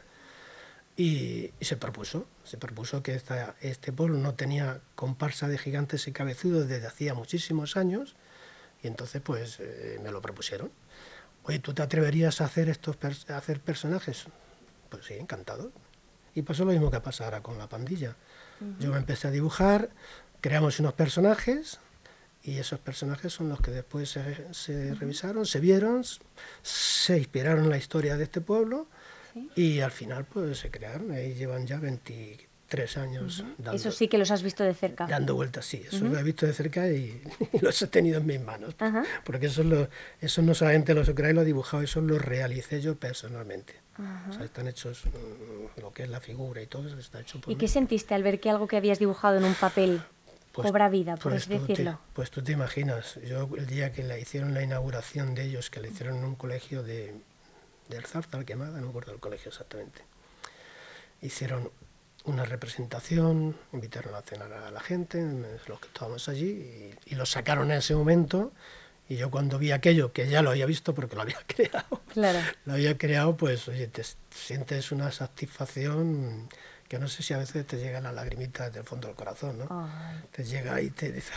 y, 0.95 1.51
se 1.61 1.77
propuso, 1.77 2.25
se 2.43 2.57
propuso 2.57 3.01
que 3.01 3.15
esta, 3.15 3.55
este 3.61 3.93
pueblo 3.93 4.17
no 4.17 4.35
tenía 4.35 4.81
comparsa 4.95 5.47
de 5.47 5.57
gigantes 5.57 6.07
y 6.07 6.11
cabezudos 6.11 6.67
desde 6.67 6.87
hacía 6.87 7.13
muchísimos 7.13 7.77
años, 7.77 8.15
y 8.83 8.87
entonces 8.87 9.21
pues 9.21 9.59
eh, 9.59 9.99
me 10.03 10.11
lo 10.11 10.21
propusieron. 10.21 10.71
Oye, 11.43 11.59
¿tú 11.59 11.73
te 11.73 11.81
atreverías 11.81 12.41
a 12.41 12.45
hacer 12.45 12.69
estos 12.69 12.97
a 13.29 13.37
hacer 13.37 13.61
personajes? 13.61 14.25
Pues 14.89 15.05
sí, 15.05 15.13
encantado. 15.13 15.71
Y 16.39 16.41
pasó 16.41 16.63
lo 16.63 16.71
mismo 16.71 16.89
que 16.89 17.01
pasa 17.01 17.25
ahora 17.25 17.43
con 17.43 17.57
la 17.57 17.67
pandilla. 17.67 18.15
Yo 18.79 18.91
me 18.91 18.97
empecé 18.97 19.27
a 19.27 19.31
dibujar, 19.31 19.89
creamos 20.39 20.79
unos 20.79 20.93
personajes 20.93 21.79
y 22.43 22.59
esos 22.59 22.79
personajes 22.79 23.33
son 23.33 23.49
los 23.49 23.59
que 23.59 23.71
después 23.71 24.09
se, 24.09 24.93
revisaron, 24.93 25.45
se 25.45 25.59
vieron, 25.59 26.05
se 26.61 27.17
inspiraron 27.17 27.65
en 27.65 27.69
la 27.69 27.77
historia 27.77 28.15
de 28.15 28.23
este 28.23 28.39
pueblo 28.39 28.87
y 29.53 29.81
al 29.81 29.91
final 29.91 30.23
pues 30.23 30.59
se 30.59 30.71
crearon. 30.71 31.11
Ahí 31.11 31.33
llevan 31.33 31.67
ya 31.67 31.77
23 31.77 32.97
años. 32.97 33.43
dando, 33.57 33.73
eso 33.73 33.91
sí 33.91 34.07
que 34.07 34.17
los 34.17 34.31
has 34.31 34.41
visto 34.41 34.63
de 34.63 34.73
cerca. 34.73 35.07
Dando 35.07 35.35
vueltas, 35.35 35.65
sí, 35.65 35.83
eso 35.85 36.05
lo 36.05 36.17
he 36.17 36.23
visto 36.23 36.45
de 36.45 36.53
cerca 36.53 36.89
y, 36.91 37.21
los 37.61 37.81
he 37.81 37.87
tenido 37.87 38.19
en 38.19 38.25
mis 38.25 38.41
manos. 38.41 38.75
Porque 39.25 39.47
eso, 39.47 39.63
lo, 39.63 39.89
eso 40.21 40.41
no 40.41 40.53
solamente 40.53 40.93
los 40.93 41.09
y 41.09 41.13
lo 41.33 41.41
he 41.41 41.45
dibujado, 41.45 41.83
eso 41.83 41.99
lo 41.99 42.17
realicé 42.17 42.81
yo 42.81 42.95
personalmente. 42.95 43.88
O 44.29 44.33
sea, 44.33 44.45
están 44.45 44.67
hechos, 44.67 45.03
mm, 45.05 45.81
lo 45.81 45.91
que 45.91 46.03
es 46.03 46.09
la 46.09 46.19
figura 46.19 46.61
y 46.61 46.67
todo 46.67 46.87
eso 46.87 46.97
está 46.97 47.19
hecho 47.19 47.41
por 47.41 47.51
¿Y 47.51 47.57
qué 47.57 47.67
sentiste 47.67 48.13
al 48.13 48.23
ver 48.23 48.39
que 48.39 48.49
algo 48.49 48.67
que 48.67 48.77
habías 48.77 48.99
dibujado 48.99 49.37
en 49.37 49.43
un 49.43 49.55
papel 49.55 50.01
pues, 50.53 50.67
cobra 50.67 50.89
vida, 50.89 51.15
por 51.15 51.31
pues 51.31 51.43
así 51.43 51.57
decirlo? 51.57 51.99
pues 52.13 52.31
tú 52.31 52.41
te 52.41 52.53
imaginas, 52.53 53.19
yo 53.27 53.49
el 53.57 53.67
día 53.67 53.91
que 53.91 54.03
le 54.03 54.19
hicieron 54.19 54.53
la 54.53 54.63
inauguración 54.63 55.35
de 55.35 55.43
ellos, 55.43 55.69
que 55.69 55.81
le 55.81 55.89
hicieron 55.89 56.17
en 56.17 56.25
un 56.25 56.35
colegio 56.35 56.81
de, 56.81 57.13
del 57.89 58.05
Zarzal, 58.05 58.45
quemada, 58.45 58.77
no 58.77 58.83
me 58.83 58.89
acuerdo 58.89 59.11
del 59.11 59.19
colegio 59.19 59.49
exactamente, 59.49 60.01
hicieron 61.21 61.69
una 62.23 62.45
representación, 62.45 63.57
invitaron 63.73 64.15
a 64.15 64.21
cenar 64.21 64.51
a 64.53 64.71
la 64.71 64.79
gente, 64.81 65.21
los 65.67 65.79
que 65.79 65.87
estábamos 65.87 66.29
allí, 66.29 66.49
y, 66.49 66.95
y 67.05 67.15
los 67.15 67.31
sacaron 67.31 67.71
en 67.71 67.79
ese 67.79 67.95
momento 67.95 68.53
y 69.09 69.17
yo 69.17 69.31
cuando 69.31 69.57
vi 69.57 69.71
aquello, 69.71 70.13
que 70.13 70.29
ya 70.29 70.41
lo 70.43 70.51
había 70.51 70.67
visto 70.67 70.93
porque 70.93 71.15
lo 71.15 71.23
había 71.23 71.39
creado, 71.47 72.01
claro. 72.13 72.39
lo 72.65 72.73
había 72.73 72.97
creado, 72.97 73.35
pues 73.35 73.67
oye, 73.67 73.87
te 73.87 74.03
sientes 74.29 74.91
una 74.91 75.11
satisfacción 75.11 76.47
que 76.87 76.99
no 76.99 77.07
sé 77.07 77.23
si 77.23 77.33
a 77.33 77.37
veces 77.37 77.65
te 77.67 77.77
llega 77.77 78.01
la 78.01 78.11
lagrimita 78.11 78.67
desde 78.67 78.79
el 78.79 78.85
fondo 78.85 79.07
del 79.07 79.15
corazón, 79.15 79.59
¿no? 79.59 79.89
Te 80.31 80.43
llega 80.43 80.81
y 80.81 80.89
te 80.89 81.11
dices, 81.11 81.35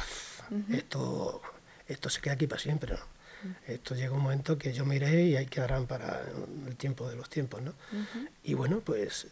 esto, 0.70 1.42
esto 1.87 2.08
se 2.08 2.20
queda 2.20 2.35
aquí 2.35 2.46
para 2.46 2.61
siempre, 2.61 2.94
¿no? 2.94 3.52
Esto 3.66 3.94
llega 3.94 4.14
un 4.14 4.22
momento 4.22 4.56
que 4.56 4.72
yo 4.72 4.87
miré 4.87 5.24
y 5.24 5.37
ahí 5.37 5.46
quedarán 5.46 5.87
para 5.87 6.22
el 6.66 6.76
tiempo 6.76 7.08
de 7.08 7.16
los 7.16 7.28
tiempos, 7.28 7.61
¿no? 7.61 7.74
Y 8.42 8.54
bueno, 8.54 8.80
pues 8.80 9.26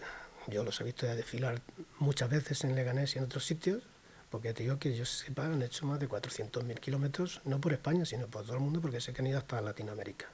yo 0.48 0.62
los 0.62 0.78
he 0.80 0.84
visto 0.84 1.06
ya 1.06 1.14
desfilar 1.14 1.60
muchas 1.98 2.28
veces 2.28 2.64
en 2.64 2.74
Leganés 2.74 3.14
y 3.14 3.18
en 3.18 3.24
otros 3.24 3.46
sitios, 3.46 3.82
porque 4.30 4.54
te 4.54 4.62
digo 4.62 4.78
que 4.78 4.90
ellos 4.90 5.08
sepa, 5.10 5.46
han 5.46 5.60
hecho 5.62 5.86
más 5.86 5.98
de 5.98 6.08
400.000 6.08 6.78
kilómetros, 6.78 7.40
no 7.44 7.60
por 7.60 7.72
España, 7.72 8.04
sino 8.04 8.28
por 8.28 8.44
todo 8.44 8.54
el 8.54 8.60
mundo, 8.60 8.80
porque 8.80 9.00
sé 9.00 9.12
que 9.12 9.22
han 9.22 9.26
ido 9.26 9.38
hasta 9.38 9.60
Latinoamérica. 9.60 10.26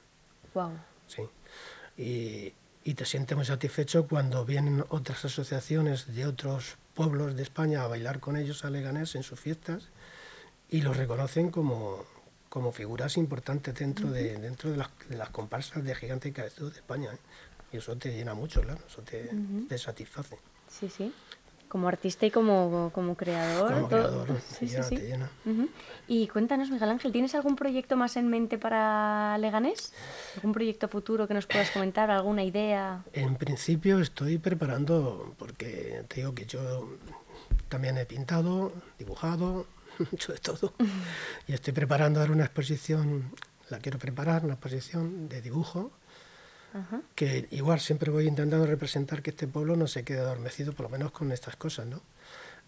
Wow. 0.53 0.71
Sí. 1.07 1.23
Y, 1.97 2.53
y 2.83 2.93
te 2.93 3.05
sientes 3.05 3.35
muy 3.35 3.45
satisfecho 3.45 4.07
cuando 4.07 4.45
vienen 4.45 4.85
otras 4.89 5.25
asociaciones 5.25 6.13
de 6.13 6.27
otros 6.27 6.77
pueblos 6.93 7.35
de 7.35 7.41
España 7.41 7.83
a 7.83 7.87
bailar 7.87 8.19
con 8.19 8.37
ellos 8.37 8.63
a 8.65 8.69
Leganés 8.69 9.15
en 9.15 9.23
sus 9.23 9.39
fiestas 9.39 9.89
y 10.69 10.81
los 10.81 10.95
reconocen 10.95 11.49
como, 11.49 12.05
como 12.49 12.71
figuras 12.71 13.17
importantes 13.17 13.73
dentro, 13.73 14.11
de, 14.11 14.37
dentro 14.37 14.69
de, 14.69 14.77
las, 14.77 14.89
de 15.09 15.17
las 15.17 15.29
comparsas 15.29 15.83
de 15.83 15.95
Gigante 15.95 16.29
y 16.29 16.31
de 16.31 16.47
España. 16.75 17.13
¿eh? 17.13 17.17
Y 17.73 17.77
eso 17.77 17.95
te 17.97 18.11
llena 18.11 18.35
mucho, 18.35 18.61
claro, 18.61 18.81
eso 18.87 19.01
te, 19.01 19.31
te 19.67 19.77
satisface. 19.77 20.37
Sí, 20.69 20.87
sí 20.87 21.11
como 21.67 21.87
artista 21.87 22.25
y 22.25 22.31
como, 22.31 22.91
como 22.93 23.15
creador. 23.15 23.73
Como 23.73 23.87
creador, 23.87 24.41
sí, 24.41 24.67
sí, 24.67 24.77
sí. 24.83 24.99
Y 26.07 26.27
cuéntanos, 26.27 26.69
Miguel 26.71 26.89
Ángel, 26.89 27.11
¿tienes 27.11 27.35
algún 27.35 27.55
proyecto 27.55 27.97
más 27.97 28.15
en 28.17 28.29
mente 28.29 28.57
para 28.57 29.37
Leganés? 29.37 29.93
¿Algún 30.35 30.53
proyecto 30.53 30.87
futuro 30.87 31.27
que 31.27 31.33
nos 31.33 31.45
puedas 31.45 31.69
comentar? 31.71 32.09
¿Alguna 32.09 32.43
idea? 32.43 33.03
En 33.13 33.35
principio 33.35 33.99
estoy 33.99 34.37
preparando, 34.37 35.35
porque 35.37 36.03
te 36.07 36.21
digo 36.21 36.33
que 36.33 36.45
yo 36.45 36.97
también 37.67 37.97
he 37.97 38.05
pintado, 38.05 38.71
dibujado, 38.97 39.65
hecho 40.11 40.31
de 40.33 40.39
todo. 40.39 40.73
Y 41.47 41.53
estoy 41.53 41.73
preparando 41.73 42.21
ahora 42.21 42.31
una 42.31 42.45
exposición, 42.45 43.31
la 43.69 43.79
quiero 43.79 43.99
preparar, 43.99 44.45
una 44.45 44.53
exposición 44.53 45.27
de 45.27 45.41
dibujo 45.41 45.91
que 47.15 47.47
igual 47.51 47.79
siempre 47.79 48.11
voy 48.11 48.27
intentando 48.27 48.65
representar 48.65 49.21
que 49.21 49.31
este 49.31 49.47
pueblo 49.47 49.75
no 49.75 49.87
se 49.87 50.03
quede 50.03 50.19
adormecido, 50.19 50.73
por 50.73 50.85
lo 50.85 50.89
menos 50.89 51.11
con 51.11 51.31
estas 51.31 51.55
cosas, 51.55 51.87
¿no? 51.87 52.01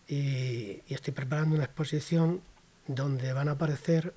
Y, 0.07 0.81
estoy 0.87 1.13
preparando 1.13 1.55
una 1.55 1.65
exposición 1.65 2.41
donde 2.87 3.31
van 3.33 3.47
a 3.47 3.51
aparecer 3.51 4.13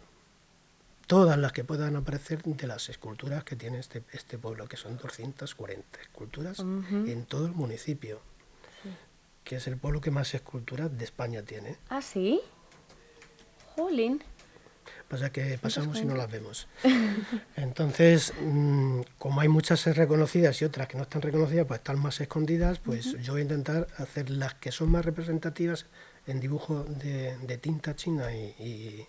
todas 1.06 1.36
las 1.38 1.52
que 1.52 1.64
puedan 1.64 1.96
aparecer 1.96 2.42
de 2.42 2.66
las 2.66 2.88
esculturas 2.88 3.44
que 3.44 3.56
tiene 3.56 3.78
este, 3.78 4.02
este 4.12 4.38
pueblo, 4.38 4.66
que 4.66 4.78
son 4.78 4.96
240 4.96 6.00
esculturas 6.00 6.60
en 6.60 7.26
todo 7.26 7.46
el 7.46 7.52
municipio, 7.52 8.20
que 9.44 9.56
es 9.56 9.66
el 9.66 9.76
pueblo 9.76 10.00
que 10.00 10.10
más 10.10 10.32
esculturas 10.34 10.96
de 10.96 11.04
España 11.04 11.42
tiene. 11.42 11.76
¿Ah, 11.90 12.00
sí? 12.00 12.40
Jolín. 13.76 14.22
Pasa 15.12 15.30
que 15.30 15.58
pasamos 15.58 16.00
y 16.00 16.06
no 16.06 16.14
las 16.14 16.30
vemos. 16.30 16.68
Entonces, 17.56 18.32
mm, 18.40 19.02
como 19.18 19.42
hay 19.42 19.48
muchas 19.48 19.84
reconocidas 19.94 20.62
y 20.62 20.64
otras 20.64 20.88
que 20.88 20.96
no 20.96 21.02
están 21.02 21.20
reconocidas, 21.20 21.66
pues 21.66 21.80
están 21.80 21.98
más 21.98 22.18
escondidas, 22.22 22.78
pues 22.78 23.20
yo 23.20 23.34
voy 23.34 23.40
a 23.40 23.42
intentar 23.42 23.88
hacer 23.98 24.30
las 24.30 24.54
que 24.54 24.72
son 24.72 24.90
más 24.90 25.04
representativas 25.04 25.84
en 26.26 26.40
dibujo 26.40 26.84
de, 26.84 27.58
tinta 27.60 27.94
china 27.94 28.34
y, 28.34 29.06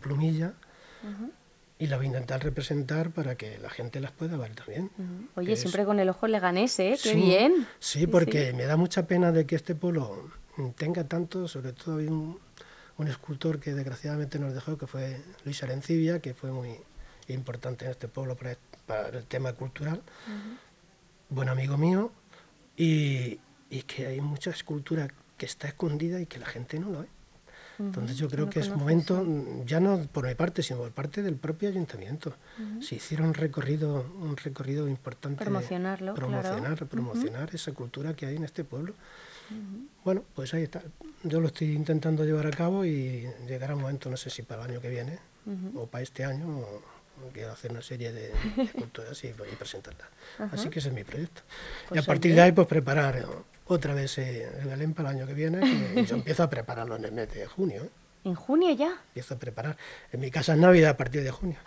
plumilla. 0.00 0.54
Y 1.78 1.86
las 1.86 2.00
voy 2.00 2.06
a 2.06 2.08
intentar 2.08 2.42
representar 2.42 3.10
para 3.10 3.36
que 3.36 3.58
la 3.58 3.70
gente 3.70 4.00
las 4.00 4.10
pueda 4.10 4.36
ver 4.36 4.52
también. 4.56 4.90
Oye, 5.36 5.54
siempre 5.54 5.84
con 5.84 6.00
el 6.00 6.08
ojo 6.08 6.26
leganés, 6.26 6.76
¿eh? 6.80 6.98
¡Qué 7.00 7.14
bien! 7.14 7.68
Sí, 7.78 8.08
porque 8.08 8.52
me 8.52 8.64
da 8.64 8.76
mucha 8.76 9.06
pena 9.06 9.30
de 9.30 9.46
que 9.46 9.54
este 9.54 9.76
pueblo 9.76 10.28
tenga 10.76 11.04
tanto, 11.04 11.46
sobre 11.46 11.72
todo 11.72 11.98
hay 11.98 12.08
un, 12.08 12.40
un 12.98 13.08
escultor 13.08 13.60
que 13.60 13.74
desgraciadamente 13.74 14.38
nos 14.38 14.54
dejó, 14.54 14.78
que 14.78 14.86
fue 14.86 15.20
Luis 15.44 15.62
Arencibia, 15.62 16.20
que 16.20 16.34
fue 16.34 16.50
muy 16.50 16.76
importante 17.28 17.84
en 17.84 17.90
este 17.90 18.08
pueblo 18.08 18.36
para, 18.36 18.56
el 19.12 19.24
tema 19.24 19.52
cultural, 19.52 20.02
buen 21.28 21.48
amigo 21.48 21.76
mío, 21.76 22.12
y, 22.76 23.40
que 23.86 24.06
hay 24.06 24.20
mucha 24.20 24.50
escultura 24.50 25.08
que 25.36 25.46
está 25.46 25.68
escondida 25.68 26.20
y 26.20 26.26
que 26.26 26.38
la 26.38 26.46
gente 26.46 26.78
no 26.78 26.90
lo 26.90 27.00
ve. 27.00 27.08
Entonces 27.78 28.16
yo 28.16 28.30
creo 28.30 28.48
que 28.48 28.60
es 28.60 28.70
momento, 28.70 29.22
ya 29.66 29.80
no 29.80 30.00
por 30.10 30.26
mi 30.26 30.34
parte, 30.34 30.62
sino 30.62 30.80
por 30.80 30.92
parte 30.92 31.22
del 31.22 31.36
propio 31.36 31.68
ayuntamiento. 31.68 32.34
Se 32.80 32.94
hicieron 32.94 33.28
un 33.28 33.34
recorrido, 33.34 34.06
un 34.18 34.36
recorrido 34.36 34.88
importante. 34.88 35.44
Promocionarlo. 35.44 36.14
Promocionar, 36.14 36.86
promocionar 36.86 37.54
esa 37.54 37.72
cultura 37.72 38.14
que 38.14 38.24
hay 38.24 38.36
en 38.36 38.44
este 38.44 38.64
pueblo. 38.64 38.94
Bueno, 40.04 40.24
pues 40.34 40.54
ahí 40.54 40.62
está. 40.62 40.82
Yo 41.22 41.40
lo 41.40 41.48
estoy 41.48 41.72
intentando 41.72 42.24
llevar 42.24 42.46
a 42.46 42.50
cabo 42.50 42.84
y 42.84 43.28
llegará 43.46 43.74
un 43.74 43.82
momento, 43.82 44.10
no 44.10 44.16
sé 44.16 44.30
si 44.30 44.42
para 44.42 44.64
el 44.64 44.70
año 44.70 44.80
que 44.80 44.90
viene 44.90 45.18
o 45.74 45.86
para 45.86 46.02
este 46.02 46.24
año, 46.24 46.64
quiero 47.32 47.52
hacer 47.52 47.70
una 47.70 47.82
serie 47.82 48.12
de, 48.12 48.32
esculturas 48.62 49.22
y, 49.24 49.28
y 49.28 49.56
presentarlas. 49.56 50.08
Así 50.52 50.68
que 50.68 50.80
ese 50.80 50.88
es 50.88 50.94
mi 50.94 51.04
proyecto. 51.04 51.42
y 51.86 51.88
pues 51.90 52.02
a 52.02 52.06
partir 52.06 52.34
de 52.34 52.42
ahí, 52.42 52.52
pues 52.52 52.66
preparar 52.66 53.24
otra 53.66 53.94
vez 53.94 54.18
eh, 54.18 54.48
el 54.60 54.68
Belén 54.68 54.94
para 54.94 55.10
el 55.10 55.16
año 55.16 55.26
que 55.26 55.34
viene. 55.34 55.60
Y 55.94 56.04
yo 56.06 56.16
empiezo 56.16 56.42
a 56.42 56.50
prepararlo 56.50 56.96
en 56.96 57.04
el 57.04 57.12
mes 57.12 57.32
de 57.32 57.46
junio. 57.46 57.84
¿eh? 57.84 57.90
¿En 58.24 58.34
junio 58.34 58.74
ya? 58.74 59.00
Empiezo 59.08 59.34
a 59.34 59.38
preparar. 59.38 59.76
En 60.12 60.20
mi 60.20 60.30
casa 60.30 60.54
es 60.54 60.58
Navidad 60.58 60.90
a 60.90 60.96
partir 60.96 61.22
de 61.22 61.30
junio. 61.30 61.58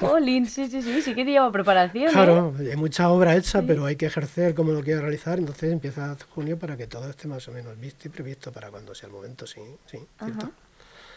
Jolín, 0.00 0.46
sí, 0.46 0.68
sí, 0.68 0.82
sí, 0.82 1.02
sí 1.02 1.14
que 1.14 1.24
lleva 1.24 1.50
preparación. 1.50 2.12
Claro, 2.12 2.54
hay 2.58 2.76
mucha 2.76 3.08
obra 3.10 3.36
hecha, 3.36 3.62
pero 3.62 3.86
hay 3.86 3.96
que 3.96 4.06
ejercer 4.06 4.54
como 4.54 4.72
lo 4.72 4.82
quiero 4.82 5.00
realizar, 5.00 5.38
entonces 5.38 5.72
empieza 5.72 6.16
junio 6.30 6.58
para 6.58 6.76
que 6.76 6.86
todo 6.86 7.08
esté 7.08 7.28
más 7.28 7.46
o 7.48 7.52
menos 7.52 7.78
visto 7.78 8.08
y 8.08 8.10
previsto 8.10 8.52
para 8.52 8.70
cuando 8.70 8.94
sea 8.94 9.08
el 9.08 9.14
momento, 9.14 9.46
sí, 9.46 9.60
sí, 9.86 9.98
¿cierto? 10.22 10.50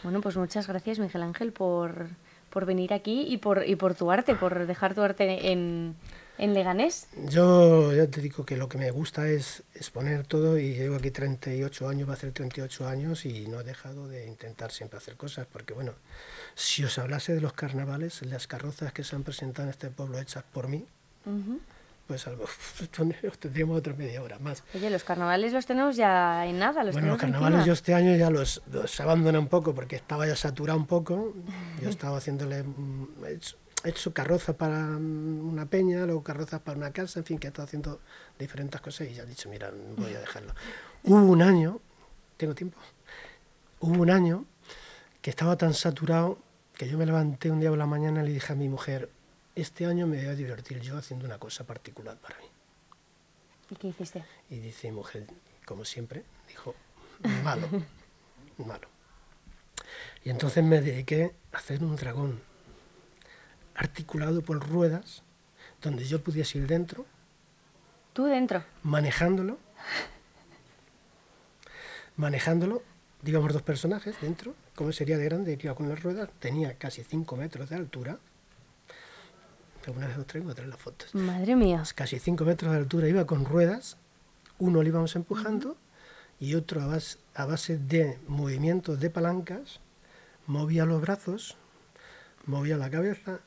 Bueno, 0.02 0.20
pues 0.20 0.36
muchas 0.36 0.66
gracias, 0.66 0.98
Miguel 0.98 1.22
Ángel, 1.22 1.52
por, 1.52 2.08
por 2.48 2.64
venir 2.64 2.92
aquí 2.94 3.26
y 3.28 3.36
por, 3.36 3.66
y 3.66 3.76
por 3.76 3.94
tu 3.94 4.10
arte, 4.10 4.34
por 4.34 4.66
dejar 4.66 4.94
tu 4.94 5.02
arte 5.02 5.52
en, 5.52 5.94
en 6.40 6.54
Leganés? 6.54 7.06
Yo 7.28 7.92
ya 7.92 8.06
te 8.06 8.22
digo 8.22 8.44
que 8.46 8.56
lo 8.56 8.68
que 8.68 8.78
me 8.78 8.90
gusta 8.90 9.28
es 9.28 9.62
exponer 9.74 10.26
todo 10.26 10.58
y 10.58 10.74
llevo 10.74 10.96
aquí 10.96 11.10
38 11.10 11.88
años, 11.88 12.08
va 12.08 12.14
a 12.14 12.16
ser 12.16 12.32
38 12.32 12.88
años 12.88 13.26
y 13.26 13.46
no 13.46 13.60
he 13.60 13.64
dejado 13.64 14.08
de 14.08 14.26
intentar 14.26 14.72
siempre 14.72 14.96
hacer 14.96 15.16
cosas 15.16 15.46
porque 15.52 15.74
bueno, 15.74 15.92
si 16.54 16.82
os 16.82 16.98
hablase 16.98 17.34
de 17.34 17.42
los 17.42 17.52
carnavales, 17.52 18.22
las 18.22 18.46
carrozas 18.46 18.92
que 18.92 19.04
se 19.04 19.16
han 19.16 19.22
presentado 19.22 19.68
en 19.68 19.70
este 19.70 19.90
pueblo 19.90 20.18
hechas 20.18 20.42
por 20.42 20.68
mí, 20.68 20.86
pues 22.06 22.26
algo, 22.26 22.46
tendríamos 23.38 23.78
otra 23.78 23.92
media 23.92 24.22
hora 24.22 24.38
más. 24.38 24.64
Oye, 24.74 24.88
los 24.88 25.04
carnavales 25.04 25.52
los 25.52 25.66
tenemos 25.66 25.94
ya 25.96 26.46
en 26.46 26.58
nada. 26.58 26.82
Los 26.84 26.94
bueno, 26.94 27.08
los 27.08 27.18
carnavales 27.18 27.66
yo 27.66 27.74
este 27.74 27.92
año 27.92 28.16
ya 28.16 28.30
los, 28.30 28.62
los 28.72 28.98
abandoné 28.98 29.38
un 29.38 29.48
poco 29.48 29.74
porque 29.74 29.96
estaba 29.96 30.26
ya 30.26 30.34
saturado 30.34 30.78
un 30.78 30.86
poco. 30.86 31.34
Yo 31.82 31.90
estaba 31.90 32.16
haciéndole 32.16 32.62
mm, 32.62 33.24
he 33.26 33.34
hecho 33.34 33.59
carrozas 34.12 34.56
para 34.56 34.78
una 34.78 35.66
peña, 35.66 36.04
luego 36.04 36.22
carrozas 36.22 36.60
para 36.60 36.76
una 36.76 36.92
casa, 36.92 37.20
en 37.20 37.24
fin, 37.24 37.38
que 37.38 37.46
he 37.46 37.50
estado 37.50 37.66
haciendo 37.66 38.00
diferentes 38.38 38.80
cosas 38.80 39.08
y 39.08 39.14
ya 39.14 39.22
he 39.22 39.26
dicho, 39.26 39.48
mira, 39.48 39.72
voy 39.96 40.14
a 40.14 40.20
dejarlo. 40.20 40.54
Hubo 41.04 41.24
un 41.24 41.42
año, 41.42 41.80
tengo 42.36 42.54
tiempo, 42.54 42.78
hubo 43.80 44.02
un 44.02 44.10
año 44.10 44.44
que 45.22 45.30
estaba 45.30 45.56
tan 45.56 45.74
saturado 45.74 46.38
que 46.74 46.88
yo 46.88 46.96
me 46.98 47.06
levanté 47.06 47.50
un 47.50 47.60
día 47.60 47.70
por 47.70 47.78
la 47.78 47.86
mañana 47.86 48.22
y 48.22 48.26
le 48.26 48.32
dije 48.32 48.52
a 48.52 48.56
mi 48.56 48.68
mujer, 48.68 49.10
este 49.54 49.86
año 49.86 50.06
me 50.06 50.16
voy 50.16 50.26
a 50.26 50.34
divertir 50.34 50.80
yo 50.80 50.96
haciendo 50.96 51.26
una 51.26 51.38
cosa 51.38 51.64
particular 51.64 52.16
para 52.18 52.38
mí. 52.38 52.46
¿Y 53.70 53.76
qué 53.76 53.88
hiciste? 53.88 54.24
Y 54.48 54.58
dice 54.58 54.88
mi 54.90 54.96
mujer, 54.96 55.26
como 55.64 55.84
siempre, 55.84 56.24
dijo, 56.48 56.74
malo, 57.44 57.68
malo. 58.58 58.88
Y 60.24 60.30
entonces 60.30 60.64
me 60.64 60.80
dediqué 60.80 61.34
a 61.52 61.58
hacer 61.58 61.82
un 61.82 61.96
dragón 61.96 62.49
articulado 63.80 64.42
por 64.42 64.60
ruedas, 64.68 65.22
donde 65.80 66.04
yo 66.04 66.22
pudiese 66.22 66.58
ir 66.58 66.66
dentro. 66.66 67.06
¿Tú 68.12 68.24
dentro? 68.24 68.62
Manejándolo. 68.82 69.58
Manejándolo, 72.16 72.82
digamos 73.22 73.54
dos 73.54 73.62
personajes 73.62 74.20
dentro, 74.20 74.54
como 74.74 74.92
sería 74.92 75.16
de 75.16 75.24
grande, 75.24 75.58
iba 75.60 75.74
con 75.74 75.88
las 75.88 76.02
ruedas, 76.02 76.28
tenía 76.38 76.74
casi 76.74 77.02
5 77.02 77.36
metros 77.36 77.70
de 77.70 77.76
altura. 77.76 78.18
Alguna 79.86 80.08
vez 80.08 80.18
os 80.18 80.26
traigo 80.26 80.52
las 80.52 80.78
fotos. 80.78 81.14
Madre 81.14 81.56
mía. 81.56 81.82
Casi 81.94 82.18
5 82.18 82.44
metros 82.44 82.72
de 82.72 82.78
altura, 82.78 83.08
iba 83.08 83.26
con 83.26 83.46
ruedas, 83.46 83.96
uno 84.58 84.82
le 84.82 84.90
íbamos 84.90 85.16
empujando 85.16 85.78
y 86.38 86.54
otro 86.54 86.82
a 86.82 86.86
base, 86.86 87.16
a 87.34 87.46
base 87.46 87.78
de 87.78 88.18
movimientos 88.28 89.00
de 89.00 89.08
palancas, 89.08 89.80
movía 90.46 90.84
los 90.84 91.00
brazos, 91.00 91.56
movía 92.44 92.76
la 92.76 92.90
cabeza, 92.90 93.40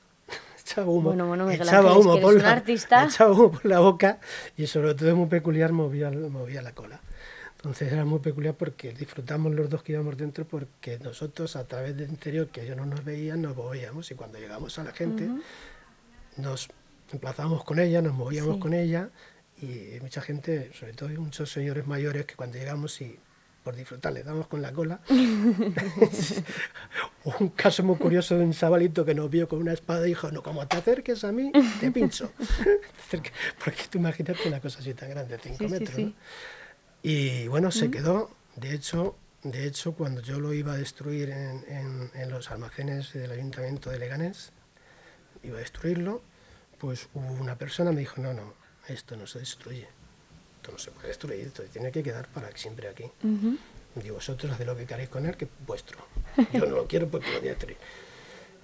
echaba 0.73 0.91
humo, 0.91 1.51
echaba, 1.51 1.97
humo 1.97 2.19
por 2.19 2.41
la, 2.41 2.57
echaba 2.67 3.31
humo 3.31 3.51
por 3.51 3.65
la 3.65 3.79
boca 3.79 4.19
y 4.57 4.67
sobre 4.67 4.95
todo 4.95 5.15
muy 5.15 5.27
peculiar 5.27 5.71
movía, 5.71 6.09
movía 6.11 6.61
la 6.61 6.73
cola. 6.73 6.99
Entonces 7.57 7.93
era 7.93 8.03
muy 8.03 8.19
peculiar 8.19 8.55
porque 8.55 8.91
disfrutamos 8.91 9.53
los 9.53 9.69
dos 9.69 9.83
que 9.83 9.93
íbamos 9.93 10.17
dentro 10.17 10.45
porque 10.45 10.99
nosotros 10.99 11.55
a 11.55 11.65
través 11.65 11.95
del 11.95 12.09
interior 12.09 12.47
que 12.47 12.63
ellos 12.63 12.75
no 12.75 12.85
nos 12.85 13.05
veían 13.05 13.41
nos 13.41 13.55
movíamos 13.55 14.11
y 14.11 14.15
cuando 14.15 14.37
llegamos 14.37 14.77
a 14.79 14.83
la 14.83 14.91
gente 14.91 15.29
nos 16.37 16.67
emplazábamos 17.11 17.63
con 17.63 17.79
ella, 17.79 18.01
nos 18.01 18.13
movíamos 18.13 18.57
con 18.57 18.73
ella 18.73 19.09
y 19.61 19.99
mucha 20.01 20.21
gente, 20.21 20.71
sobre 20.73 20.93
todo 20.93 21.09
muchos 21.09 21.51
señores 21.51 21.87
mayores 21.87 22.25
que 22.25 22.35
cuando 22.35 22.57
llegamos 22.57 22.99
y 22.99 23.17
por 23.63 23.75
disfrutar, 23.75 24.11
le 24.13 24.23
damos 24.23 24.47
con 24.47 24.61
la 24.61 24.71
cola. 24.73 24.99
un 27.39 27.49
caso 27.49 27.83
muy 27.83 27.95
curioso 27.95 28.37
de 28.37 28.43
un 28.43 28.51
chavalito 28.51 29.05
que 29.05 29.15
nos 29.15 29.29
vio 29.29 29.47
con 29.47 29.59
una 29.59 29.71
espada 29.73 30.05
y 30.05 30.09
dijo, 30.09 30.31
no, 30.31 30.43
como 30.43 30.67
te 30.67 30.77
acerques 30.77 31.23
a 31.23 31.31
mí, 31.31 31.51
te 31.79 31.91
pincho. 31.93 32.31
Porque 33.63 33.83
tú 33.89 33.99
imagínate 33.99 34.47
una 34.47 34.59
cosa 34.59 34.79
así 34.79 34.93
tan 34.93 35.09
grande, 35.09 35.39
5 35.41 35.63
metros. 35.69 36.11
Y 37.01 37.47
bueno, 37.47 37.71
se 37.71 37.89
quedó. 37.89 38.29
De 38.55 38.73
hecho, 38.73 39.15
de 39.43 39.65
hecho, 39.65 39.93
cuando 39.93 40.21
yo 40.21 40.39
lo 40.39 40.53
iba 40.53 40.73
a 40.73 40.77
destruir 40.77 41.29
en, 41.29 42.11
en, 42.13 42.29
los 42.29 42.51
almacenes 42.51 43.13
del 43.13 43.31
ayuntamiento 43.31 43.89
de 43.89 43.99
Leganés, 43.99 44.51
iba 45.41 45.57
a 45.57 45.59
destruirlo, 45.59 46.21
pues 46.77 47.09
hubo 47.13 47.33
una 47.33 47.57
persona 47.57 47.91
me 47.91 48.01
dijo, 48.01 48.21
no, 48.21 48.33
no, 48.33 48.53
esto 48.87 49.15
no 49.15 49.25
se 49.25 49.39
destruye 49.39 49.87
esto 50.63 50.71
no 50.71 50.77
se 50.77 50.91
puede 50.91 51.09
destruir, 51.09 51.47
esto 51.47 51.63
tiene 51.63 51.91
que 51.91 52.01
quedar 52.01 52.27
para 52.29 52.49
siempre 52.55 52.87
aquí. 52.87 53.03
Y 54.01 54.09
vosotros 54.09 54.51
hacéis 54.53 54.67
lo 54.67 54.77
que 54.77 54.85
queráis 54.85 55.09
con 55.09 55.25
él, 55.25 55.35
que 55.35 55.45
es 55.45 55.51
vuestro. 55.67 55.99
Yo 56.53 56.65
no 56.65 56.75
lo 56.75 56.87
quiero 56.87 57.09
porque 57.09 57.31
lo 57.31 57.39
voy 57.39 57.49
a 57.49 57.51
destruir. 57.51 57.77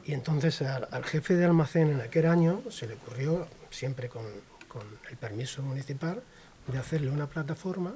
Y 0.06 0.14
entonces 0.14 0.62
al, 0.62 1.04
jefe 1.04 1.36
de 1.36 1.46
almacén 1.46 1.90
en 1.90 2.02
aquel 2.02 2.26
año 2.26 2.64
se 2.70 2.88
le 2.88 2.94
ocurrió, 2.96 3.48
siempre 3.70 4.08
con, 4.08 4.24
con, 4.70 4.82
el 5.10 5.18
permiso 5.18 5.62
municipal, 5.62 6.24
de 6.68 6.78
hacerle 6.78 7.12
una 7.12 7.28
plataforma 7.28 7.94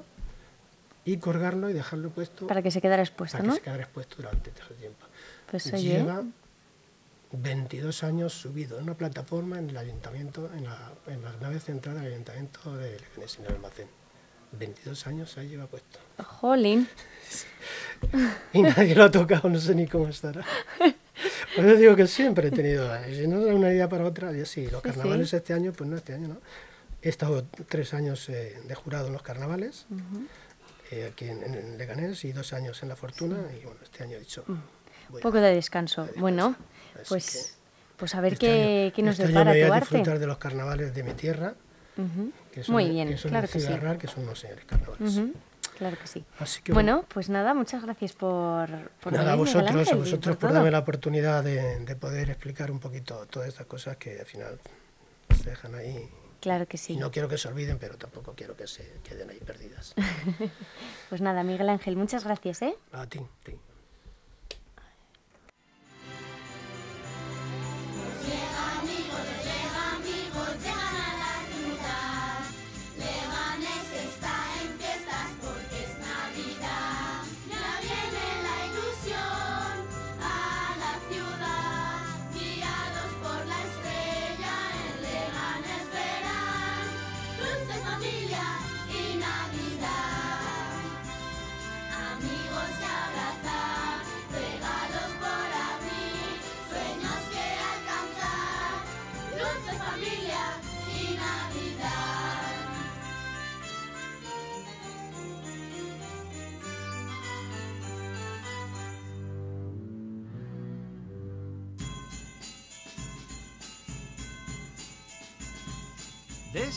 y 1.06 1.18
colgarlo 1.18 1.70
y 1.70 1.74
dejarlo 1.74 2.10
puesto. 2.10 2.46
Para 2.48 2.62
que 2.62 2.72
se 2.72 2.82
quedara 2.82 3.04
expuesto, 3.04 3.38
para 3.38 3.50
que 3.50 3.56
se 3.56 3.62
quedara 3.62 3.84
expuesto 3.84 4.18
durante 4.18 4.52
todo 4.52 4.68
el 4.72 4.76
tiempo. 4.76 5.06
Pues 5.50 5.72
Lleva 5.82 6.24
22 7.34 8.04
años 8.04 8.34
subido 8.34 8.78
en 8.78 8.84
una 8.84 8.94
plataforma 8.94 9.58
en 9.58 9.70
el 9.70 9.78
ayuntamiento, 9.78 10.50
en, 10.56 10.66
la, 10.66 10.94
en 11.08 11.24
las 11.24 11.40
naves 11.42 11.64
centrales 11.64 12.04
del 12.04 12.14
ayuntamiento 12.14 12.78
de 12.78 13.00
Leganés, 13.00 13.40
en 13.40 13.46
el 13.46 13.52
almacén. 13.54 13.88
22 14.52 15.08
años 15.08 15.36
ahí 15.38 15.50
lleva 15.50 15.66
puesto. 15.66 16.00
Jolín. 16.24 16.88
y 18.54 18.62
nadie 18.62 18.94
lo 18.94 19.06
ha 19.06 19.12
tocado, 19.12 19.50
no 19.50 19.60
sé 19.60 19.74
ni 19.74 19.88
cómo 19.88 20.08
estará. 20.08 20.46
Por 21.56 21.66
eso 21.66 21.76
digo 21.76 21.96
que 21.96 22.06
siempre 22.06 22.50
he 22.50 22.52
tenido, 22.52 22.88
si 23.08 23.28
no 23.28 23.44
da 23.44 23.54
una 23.56 23.72
idea 23.72 23.90
para 23.90 24.06
otra, 24.06 24.32
ya 24.32 24.46
sí, 24.46 24.68
los 24.68 24.84
carnavales 24.84 25.34
este 25.34 25.54
año, 25.54 25.74
pues 25.74 25.90
no 25.90 25.98
este 25.98 26.14
año, 26.14 26.28
¿no? 26.28 26.38
He 27.02 27.10
estado 27.10 27.46
tres 27.68 27.96
años 27.96 28.30
eh, 28.30 28.62
de 28.68 28.76
jurado 28.76 29.08
en 29.08 29.14
los 29.14 29.24
carnavales. 29.24 29.88
eh, 30.92 31.10
aquí 31.12 31.26
en, 31.26 31.78
Leganés 31.80 32.24
y 32.26 32.32
dos 32.32 32.54
años 32.54 32.84
en 32.84 32.90
La 32.90 32.96
Fortuna 32.96 33.38
y 33.60 33.66
bueno, 33.66 33.80
este 33.84 34.04
año 34.04 34.18
he 34.18 34.20
dicho... 34.20 34.46
Un 35.10 35.20
poco 35.20 35.38
de 35.40 35.54
descanso. 35.54 36.08
Bueno, 36.18 36.56
pues, 37.08 37.58
pues 37.98 38.16
a 38.16 38.22
ver 38.22 38.34
este 38.34 38.46
qué, 38.46 38.94
qué, 38.96 39.02
nos 39.02 39.20
este 39.20 39.28
depara 39.28 39.52
año 39.52 39.60
me 39.62 39.70
voy 39.70 39.78
a 39.78 39.80
disfrutar 39.80 40.20
de 40.20 40.28
los 40.28 40.38
carnavales 40.38 40.94
de 40.94 41.04
mi 41.04 41.14
tierra. 41.14 41.56
que 42.52 42.64
son, 42.64 42.74
Muy 42.74 42.90
bien, 42.90 43.10
que 43.10 43.18
son 43.18 43.30
claro 43.30 43.48
que 43.48 43.60
sí. 43.60 43.68
Que 44.00 44.08
son 44.08 44.24
unos 44.24 44.40
señores 44.40 44.66
carnavales. 44.66 45.22
Claro 45.78 45.98
que 46.00 46.08
sí. 46.08 46.24
Así 46.40 46.62
que, 46.62 46.72
bueno, 46.72 47.04
pues 47.08 47.30
nada, 47.30 47.54
muchas 47.56 47.82
gracias 47.82 48.14
por, 48.14 48.70
por 49.02 49.12
nada, 49.12 49.34
a 49.34 49.36
vosotros, 49.36 49.92
a 49.92 49.96
vosotros 49.96 50.38
por 50.38 50.50
todo. 50.50 50.54
darme 50.54 50.70
la 50.70 50.80
oportunidad 50.80 51.44
de, 51.44 51.80
de 51.80 51.96
poder 51.96 52.30
explicar 52.30 52.70
un 52.70 52.80
poquito 52.80 53.26
todas 53.26 53.50
estas 53.50 53.66
cosas 53.66 53.98
que 53.98 54.20
al 54.20 54.26
final 54.26 54.60
se 55.36 55.50
dejan 55.50 55.74
ahí 55.74 56.10
Claro 56.44 56.68
que 56.68 56.78
sí. 56.78 56.92
Y 56.92 56.98
no 56.98 57.10
quiero 57.10 57.30
que 57.30 57.38
se 57.38 57.48
olviden, 57.48 57.78
pero 57.80 57.98
tampoco 57.98 58.34
quiero 58.36 58.58
que 58.58 58.68
se 58.68 59.00
queden 59.02 59.30
ahí 59.30 59.40
perdidas. 59.40 59.96
pues 61.10 61.22
nada, 61.22 61.42
Miguel 61.42 61.70
Ángel, 61.70 61.96
muchas 61.96 62.26
gracias, 62.26 62.64
¿eh? 62.64 62.76
A 62.92 63.08
ti, 63.08 63.20
a 63.20 63.46
ti. 63.46 63.54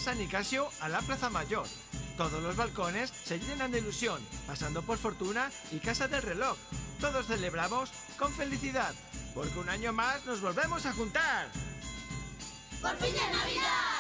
San 0.07 0.19
Nicasio 0.19 0.71
a 0.79 0.89
la 0.89 1.01
Plaza 1.01 1.31
Mayor. 1.31 1.67
Todos 2.17 2.41
los 2.41 2.55
balcones 2.55 3.13
se 3.25 3.41
llenan 3.41 3.73
de 3.73 3.81
ilusión, 3.81 4.25
pasando 4.47 4.81
por 4.83 4.99
Fortuna 4.99 5.51
y 5.73 5.81
Casa 5.81 6.07
del 6.07 6.23
Reloj. 6.23 6.57
Todos 7.01 7.27
celebramos 7.27 7.91
con 8.17 8.33
felicidad, 8.33 8.95
porque 9.35 9.59
un 9.59 9.69
año 9.69 9.93
más 9.93 10.25
nos 10.25 10.41
volvemos 10.41 10.87
a 10.87 10.93
juntar. 10.93 11.49
¡Por 12.81 12.97
fin 12.99 13.15
de 13.15 13.37
Navidad! 13.37 13.96